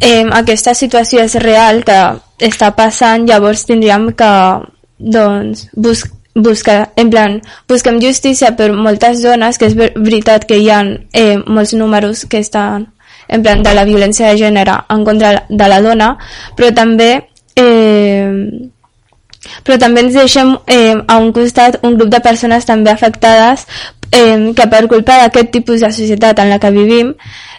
eh, 0.00 0.24
aquesta 0.32 0.74
situació 0.74 1.24
és 1.26 1.34
real, 1.42 1.82
que 1.84 1.98
està 2.46 2.70
passant, 2.76 3.26
llavors 3.28 3.66
tindríem 3.68 4.12
que 4.16 4.30
doncs, 4.98 5.68
bus 5.74 6.06
buscar, 6.34 6.92
en 6.96 7.10
plan, 7.10 7.40
busquem 7.68 7.98
justícia 8.00 8.54
per 8.56 8.70
moltes 8.72 9.22
dones, 9.22 9.58
que 9.58 9.66
és 9.66 9.74
ver 9.76 9.90
veritat 9.96 10.46
que 10.46 10.60
hi 10.60 10.70
ha 10.70 10.80
eh, 11.12 11.36
molts 11.46 11.74
números 11.74 12.24
que 12.30 12.38
estan 12.38 12.86
en 13.28 13.42
plan 13.42 13.62
de 13.62 13.74
la 13.74 13.84
violència 13.84 14.30
de 14.30 14.38
gènere 14.38 14.76
en 14.90 15.04
contra 15.04 15.44
de 15.48 15.68
la 15.68 15.80
dona, 15.82 16.12
però 16.56 16.70
també 16.74 17.10
eh, 17.56 18.30
però 19.64 19.78
també 19.80 20.04
ens 20.04 20.16
deixem 20.16 20.52
eh, 20.66 20.96
a 21.06 21.18
un 21.18 21.32
costat 21.32 21.80
un 21.86 21.96
grup 21.96 22.10
de 22.12 22.20
persones 22.20 22.66
també 22.68 22.92
afectades 22.92 23.66
eh, 24.12 24.52
que 24.56 24.66
per 24.72 24.86
culpa 24.88 25.20
d'aquest 25.22 25.52
tipus 25.54 25.80
de 25.80 25.92
societat 25.92 26.38
en 26.38 26.50
la 26.50 26.58
que 26.58 26.70
vivim 26.74 27.14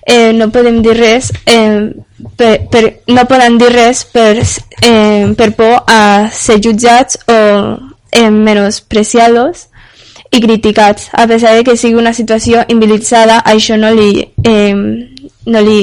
eh, 0.05 0.31
no 0.33 0.51
podem 0.51 0.81
dir 0.85 0.97
res 0.97 1.31
eh, 1.45 1.89
per, 2.37 2.53
per, 2.71 2.83
no 3.07 3.25
poden 3.29 3.57
dir 3.61 3.71
res 3.73 4.05
per, 4.05 4.35
eh, 4.81 5.33
per 5.37 5.51
por 5.57 5.81
a 5.87 6.29
ser 6.33 6.59
jutjats 6.61 7.17
o 7.27 7.39
eh, 8.11 8.29
menospreciados 8.29 9.67
i 10.31 10.39
criticats, 10.39 11.09
a 11.11 11.27
pesar 11.27 11.55
de 11.55 11.63
que 11.67 11.75
sigui 11.75 11.99
una 11.99 12.13
situació 12.15 12.61
invisibilitzada, 12.69 13.41
això 13.43 13.75
no 13.75 13.89
li, 13.91 14.23
eh, 14.47 14.71
no 15.45 15.63
li 15.65 15.79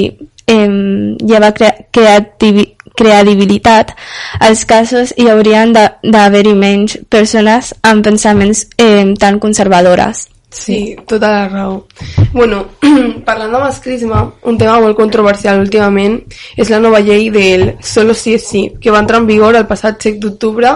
eh, 0.49 1.15
lleva 1.21 1.51
crea 1.53 1.75
creativi 1.91 2.65
credibilitat 2.97 3.93
als 4.39 4.65
casos 4.65 5.13
hi 5.17 5.29
haurien 5.29 5.73
d'haver-hi 5.75 6.55
menys 6.55 6.97
persones 7.09 7.73
amb 7.83 8.03
pensaments 8.05 8.67
eh, 8.77 9.13
tan 9.19 9.39
conservadores. 9.39 10.27
Sí, 10.49 10.95
tota 11.07 11.29
la 11.29 11.47
raó. 11.47 11.85
Bueno, 12.33 12.65
parlant 13.25 13.51
de 13.53 13.59
masclisme, 13.59 14.21
un 14.49 14.57
tema 14.57 14.79
molt 14.81 14.97
controversial 14.97 15.61
últimament 15.61 16.17
és 16.57 16.71
la 16.73 16.79
nova 16.81 17.03
llei 17.05 17.29
del 17.29 17.75
Solo 17.85 18.15
sí 18.17 18.33
és 18.33 18.47
sí, 18.49 18.63
que 18.81 18.89
va 18.89 19.03
entrar 19.03 19.21
en 19.21 19.27
vigor 19.29 19.55
el 19.59 19.67
passat 19.69 20.01
7 20.01 20.17
d'octubre 20.23 20.73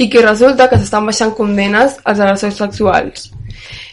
i 0.00 0.08
que 0.08 0.24
resulta 0.24 0.70
que 0.70 0.80
s'estan 0.80 1.04
baixant 1.04 1.36
condenes 1.36 1.98
als 2.04 2.18
agressors 2.18 2.56
sexuals. 2.64 3.28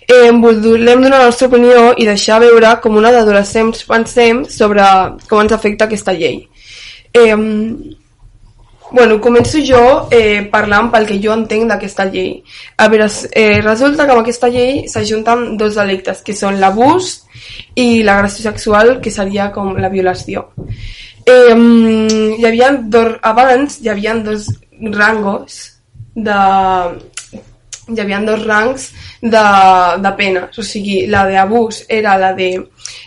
Eh, 0.07 0.31
volem 0.31 1.01
donar 1.03 1.19
la 1.19 1.25
nostra 1.25 1.49
opinió 1.51 1.89
i 1.99 2.05
deixar 2.07 2.39
veure 2.39 2.77
com 2.79 2.95
una 2.95 3.11
d'adolescents 3.11 3.83
pensem 3.83 4.45
sobre 4.47 4.85
com 5.27 5.43
ens 5.43 5.51
afecta 5.51 5.89
aquesta 5.91 6.15
llei. 6.15 6.45
Eh, 7.17 7.97
Bueno, 8.89 9.19
començo 9.19 9.59
jo 9.59 10.07
eh, 10.11 10.47
parlant 10.51 10.87
pel 10.91 11.05
que 11.09 11.17
jo 11.19 11.33
entenc 11.35 11.67
d'aquesta 11.67 12.05
llei. 12.07 12.37
A 12.79 12.87
veure, 12.87 13.09
eh, 13.35 13.59
resulta 13.61 14.05
que 14.05 14.13
amb 14.15 14.21
aquesta 14.21 14.47
llei 14.47 14.85
s'ajunten 14.87 15.57
dos 15.59 15.75
delictes, 15.75 16.21
que 16.23 16.33
són 16.33 16.59
l'abús 16.61 17.17
i 17.75 18.03
l'agressió 18.07 18.47
sexual, 18.47 19.01
que 19.03 19.11
seria 19.11 19.49
com 19.51 19.75
la 19.75 19.91
violació. 19.91 20.47
Eh, 21.27 21.55
hi 22.39 22.47
havia 22.47 22.71
dos, 22.79 23.17
abans 23.21 23.81
hi 23.81 23.91
havia 23.91 24.15
dos 24.23 24.47
rangos 24.79 25.59
de, 26.15 26.39
hi 27.87 27.99
havia 28.01 28.19
dos 28.19 28.45
rangs 28.45 28.89
de, 29.21 29.45
de 30.03 30.11
penes, 30.17 30.57
o 30.59 30.63
sigui, 30.63 31.05
la 31.07 31.23
d'abús 31.29 31.85
era 31.87 32.17
la 32.19 32.33
de, 32.35 32.49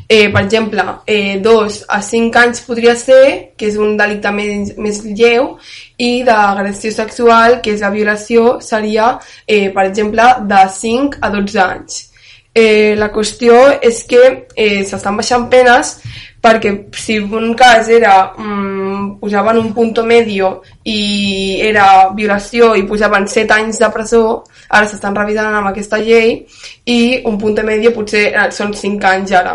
eh, 0.09 0.29
per 0.33 0.43
exemple, 0.43 0.85
eh, 1.07 1.39
dos 1.43 1.85
a 1.89 2.01
cinc 2.03 2.37
anys 2.37 2.63
podria 2.67 2.97
ser, 2.97 3.53
que 3.57 3.69
és 3.69 3.77
un 3.77 3.97
delicte 3.97 4.33
més, 4.33 4.75
més 4.79 5.03
lleu, 5.05 5.57
i 6.01 6.23
d'agressió 6.25 6.93
sexual, 6.93 7.61
que 7.61 7.75
és 7.77 7.85
la 7.85 7.93
violació, 7.93 8.59
seria, 8.65 9.19
eh, 9.47 9.69
per 9.71 9.87
exemple, 9.87 10.25
de 10.49 10.63
5 10.81 11.21
a 11.21 11.31
12 11.31 11.61
anys. 11.61 12.07
Eh, 12.53 12.97
la 12.99 13.13
qüestió 13.15 13.55
és 13.81 14.03
que 14.11 14.23
eh, 14.57 14.83
s'estan 14.83 15.21
baixant 15.21 15.45
penes 15.53 16.01
perquè 16.41 16.73
si 16.97 17.19
un 17.19 17.53
cas 17.55 17.89
era 17.89 18.33
mm, 18.37 19.19
posaven 19.21 19.59
un 19.59 19.73
punto 19.73 20.05
medio 20.05 20.63
i 20.85 21.61
era 21.61 22.09
violació 22.17 22.75
i 22.75 22.87
posaven 22.89 23.27
7 23.29 23.53
anys 23.53 23.79
de 23.79 23.91
presó 23.93 24.23
ara 24.71 24.89
s'estan 24.89 25.17
revisant 25.17 25.53
amb 25.55 25.69
aquesta 25.69 25.99
llei 26.01 26.47
i 26.87 27.21
un 27.29 27.37
punto 27.39 27.63
medio 27.67 27.93
potser 27.93 28.25
eh, 28.33 28.49
són 28.57 28.73
5 28.73 29.07
anys 29.13 29.33
ara 29.37 29.55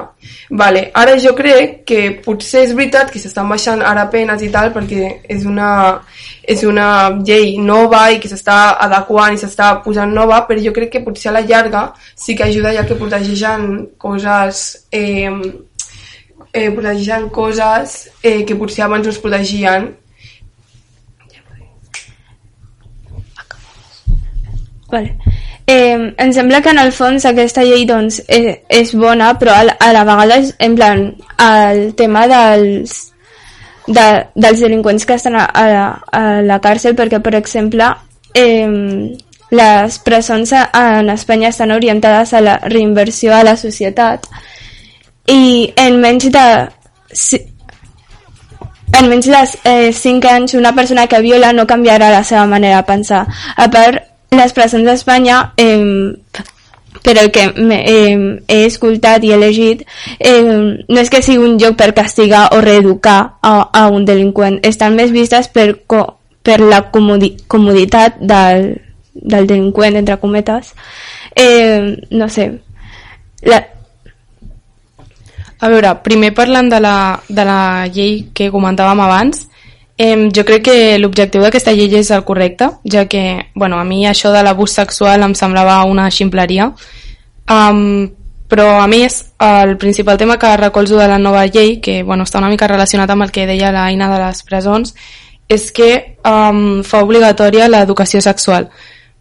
vale. 0.51 0.91
ara 0.93 1.17
jo 1.17 1.33
crec 1.33 1.83
que 1.89 2.21
potser 2.23 2.67
és 2.67 2.75
veritat 2.77 3.09
que 3.11 3.19
s'estan 3.19 3.49
baixant 3.49 3.81
ara 3.81 4.05
penes 4.11 4.45
i 4.45 4.51
tal 4.53 4.71
perquè 4.75 5.21
és 5.27 5.45
una, 5.45 6.01
és 6.43 6.63
una 6.63 6.89
llei 7.17 7.57
nova 7.57 8.11
i 8.11 8.19
que 8.19 8.29
s'està 8.29 8.77
adequant 8.77 9.33
i 9.33 9.41
s'està 9.41 9.81
posant 9.81 10.13
nova, 10.13 10.43
però 10.45 10.61
jo 10.61 10.73
crec 10.75 10.91
que 10.91 11.05
potser 11.07 11.31
a 11.31 11.39
la 11.39 11.47
llarga 11.47 11.87
sí 12.13 12.35
que 12.35 12.45
ajuda 12.45 12.75
ja 12.75 12.85
que 12.85 12.99
protegeixen 12.99 13.87
coses 13.97 14.85
eh, 14.91 15.31
eh, 16.55 16.71
protegeixen 16.71 17.29
coses 17.35 17.95
eh, 18.23 18.45
que 18.47 18.55
potser 18.55 18.85
abans 18.85 19.05
no 19.05 19.13
es 19.13 19.21
protegien 19.21 19.91
Vale. 24.95 25.17
Eh, 25.67 26.13
em 26.15 26.31
sembla 26.31 26.61
que 26.61 26.69
en 26.69 26.79
el 26.79 26.91
fons 26.93 27.25
aquesta 27.25 27.63
llei 27.65 27.83
doncs, 27.89 28.21
és, 28.31 28.61
és 28.69 28.93
bona, 28.95 29.31
però 29.41 29.55
a 29.57 29.73
a 29.81 29.91
la 29.91 30.03
vegada 30.07 30.37
és, 30.39 30.53
en 30.61 30.75
plan, 30.77 31.01
el 31.41 31.81
tema 31.99 32.27
dels, 32.31 32.93
de, 33.87 34.05
dels 34.35 34.61
delinqüents 34.61 35.05
que 35.09 35.17
estan 35.17 35.35
a, 35.35 35.47
a, 35.49 35.65
la, 35.73 35.85
a 36.13 36.23
la 36.45 36.59
càrcel, 36.61 36.95
perquè, 36.95 37.19
per 37.19 37.33
exemple, 37.41 37.89
eh, 38.37 39.17
les 39.51 39.99
presons 40.05 40.53
en 40.53 41.09
Espanya 41.09 41.49
estan 41.49 41.71
orientades 41.71 42.33
a 42.33 42.41
la 42.45 42.59
reinversió 42.63 43.33
a 43.33 43.43
la 43.43 43.57
societat 43.57 44.29
i 45.27 45.73
en 45.75 45.99
menys 46.01 46.29
de 46.31 46.47
en 48.95 49.09
menys 49.09 49.25
de 49.25 49.43
eh, 49.63 49.93
5 49.93 50.27
anys 50.29 50.53
una 50.53 50.73
persona 50.75 51.07
que 51.07 51.21
viola 51.21 51.53
no 51.53 51.67
canviarà 51.67 52.11
la 52.11 52.23
seva 52.23 52.45
manera 52.45 52.77
de 52.77 52.87
pensar. 52.87 53.25
A 53.57 53.69
part, 53.71 54.03
les 54.31 54.53
presons 54.53 54.85
d'Espanya, 54.85 55.53
eh, 55.57 56.13
per 57.03 57.17
el 57.19 57.31
que 57.31 57.51
me, 57.57 57.81
eh, 57.85 58.41
he 58.47 58.65
escoltat 58.65 59.23
i 59.23 59.31
he 59.31 59.37
llegit, 59.37 59.83
eh, 60.19 60.41
no 60.87 61.01
és 61.01 61.09
que 61.09 61.21
sigui 61.21 61.43
un 61.43 61.59
lloc 61.61 61.77
per 61.77 61.93
castigar 61.93 62.49
o 62.55 62.61
reeducar 62.61 63.37
a, 63.41 63.69
a 63.73 63.87
un 63.93 64.05
delinqüent, 64.05 64.59
estan 64.63 64.95
més 64.95 65.11
vistes 65.11 65.49
per, 65.49 65.67
co, 65.87 66.01
per 66.41 66.59
la 66.61 66.85
comodi, 66.91 67.35
comoditat 67.47 68.17
del, 68.21 68.71
del 69.13 69.47
delinqüent, 69.47 69.99
entre 70.01 70.17
cometes. 70.21 70.73
Eh, 71.35 71.97
no 72.11 72.29
sé, 72.29 72.51
la, 73.43 73.61
A 75.65 75.69
veure, 75.71 75.95
primer 76.05 76.29
parlant 76.37 76.67
de 76.69 76.77
la, 76.77 77.19
de 77.25 77.43
la 77.47 77.87
llei 77.89 78.27
que 78.37 78.51
comentàvem 78.53 78.99
abans, 79.01 79.47
eh, 79.97 80.27
jo 80.29 80.43
crec 80.45 80.67
que 80.67 80.75
l'objectiu 80.99 81.41
d'aquesta 81.41 81.73
llei 81.73 81.89
és 81.97 82.11
el 82.13 82.21
correcte, 82.27 82.67
ja 82.85 83.07
que, 83.09 83.49
bueno, 83.55 83.79
a 83.79 83.87
mi 83.87 84.03
això 84.05 84.29
de 84.35 84.43
l'abús 84.45 84.75
sexual 84.77 85.25
em 85.25 85.33
semblava 85.33 85.79
una 85.89 86.11
ximpleria, 86.13 86.67
um, 87.49 88.05
però 88.47 88.67
a 88.77 88.85
més, 88.85 89.31
el 89.41 89.73
principal 89.81 90.19
tema 90.21 90.37
que 90.37 90.53
recolzo 90.57 90.99
de 91.01 91.07
la 91.09 91.17
nova 91.17 91.47
llei, 91.47 91.79
que 91.81 92.03
bueno, 92.03 92.29
està 92.29 92.37
una 92.43 92.51
mica 92.53 92.69
relacionat 92.69 93.09
amb 93.09 93.25
el 93.25 93.33
que 93.33 93.47
deia 93.49 93.73
l'Aina 93.73 94.11
de 94.13 94.21
les 94.21 94.43
presons, 94.45 94.93
és 95.49 95.71
que 95.73 95.89
um, 96.29 96.83
fa 96.85 97.01
obligatòria 97.01 97.71
l'educació 97.71 98.21
sexual, 98.21 98.69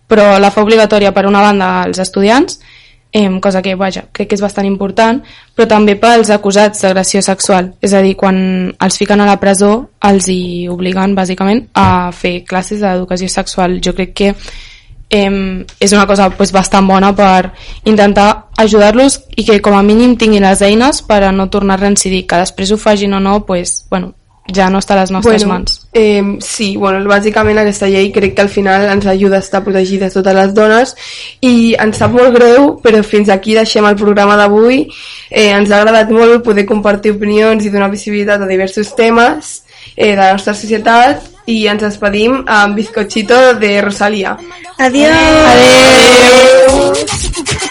però 0.06 0.34
la 0.36 0.52
fa 0.52 0.60
obligatòria 0.60 1.16
per 1.16 1.24
una 1.24 1.40
banda 1.40 1.70
als 1.86 2.04
estudiants, 2.04 2.60
eh, 3.14 3.40
cosa 3.40 3.62
que, 3.62 3.76
vaja, 3.76 4.08
crec 4.12 4.28
que 4.28 4.34
és 4.34 4.42
bastant 4.42 4.66
important, 4.66 5.20
però 5.54 5.68
també 5.70 5.94
pels 6.02 6.32
acusats 6.34 6.82
d'agressió 6.82 7.22
sexual. 7.22 7.70
És 7.80 7.94
a 7.94 8.02
dir, 8.02 8.16
quan 8.18 8.36
els 8.74 8.98
fiquen 8.98 9.22
a 9.22 9.28
la 9.28 9.38
presó, 9.38 9.70
els 10.02 10.26
hi 10.28 10.66
obliguen, 10.68 11.14
bàsicament, 11.14 11.68
a 11.78 12.10
fer 12.10 12.40
classes 12.44 12.82
d'educació 12.82 13.30
sexual. 13.30 13.78
Jo 13.78 13.94
crec 13.94 14.12
que 14.18 14.32
eh, 14.34 15.64
és 15.78 15.94
una 15.94 16.08
cosa 16.10 16.28
pues, 16.34 16.50
bastant 16.50 16.90
bona 16.90 17.12
per 17.14 17.52
intentar 17.84 18.48
ajudar-los 18.58 19.20
i 19.36 19.46
que 19.46 19.60
com 19.62 19.78
a 19.78 19.86
mínim 19.86 20.18
tinguin 20.18 20.42
les 20.42 20.66
eines 20.66 21.02
per 21.06 21.22
a 21.22 21.32
no 21.32 21.46
tornar 21.54 21.78
a 21.78 21.84
reincidir. 21.86 22.26
Que 22.26 22.42
després 22.42 22.74
ho 22.74 22.82
facin 22.82 23.14
o 23.14 23.22
no, 23.22 23.44
pues, 23.46 23.84
bueno, 23.90 24.16
ja 24.52 24.68
no 24.68 24.78
està 24.82 24.94
a 24.94 25.00
les 25.00 25.10
nostres 25.10 25.44
bueno, 25.44 25.54
mans. 25.54 25.80
Eh, 25.92 26.22
sí, 26.44 26.76
bueno, 26.76 27.00
bàsicament 27.08 27.58
aquesta 27.62 27.88
llei 27.88 28.10
crec 28.12 28.34
que 28.36 28.42
al 28.44 28.50
final 28.52 28.84
ens 28.92 29.06
ajuda 29.08 29.36
a 29.40 29.44
estar 29.44 29.62
protegides 29.64 30.12
totes 30.12 30.36
les 30.36 30.54
dones 30.54 30.94
i 31.40 31.74
ens 31.80 31.96
sap 32.02 32.12
molt 32.12 32.34
greu, 32.36 32.74
però 32.84 33.02
fins 33.06 33.28
aquí 33.32 33.54
deixem 33.56 33.86
el 33.88 33.96
programa 33.96 34.36
d'avui. 34.36 34.84
Eh, 35.30 35.50
ens 35.50 35.70
ha 35.72 35.80
agradat 35.80 36.12
molt 36.12 36.44
poder 36.44 36.66
compartir 36.68 37.14
opinions 37.16 37.64
i 37.64 37.72
donar 37.72 37.90
visibilitat 37.92 38.42
a 38.42 38.50
diversos 38.50 38.92
temes 38.98 39.62
eh, 39.96 40.12
de 40.12 40.20
la 40.20 40.32
nostra 40.36 40.54
societat 40.54 41.30
i 41.46 41.66
ens 41.68 41.82
despedim 41.84 42.42
amb 42.46 42.76
Bizcochito 42.76 43.54
de 43.60 43.80
Rosalia. 43.84 44.36
Adiós! 44.78 46.04
Casi 47.08 47.28
tu 47.44 47.63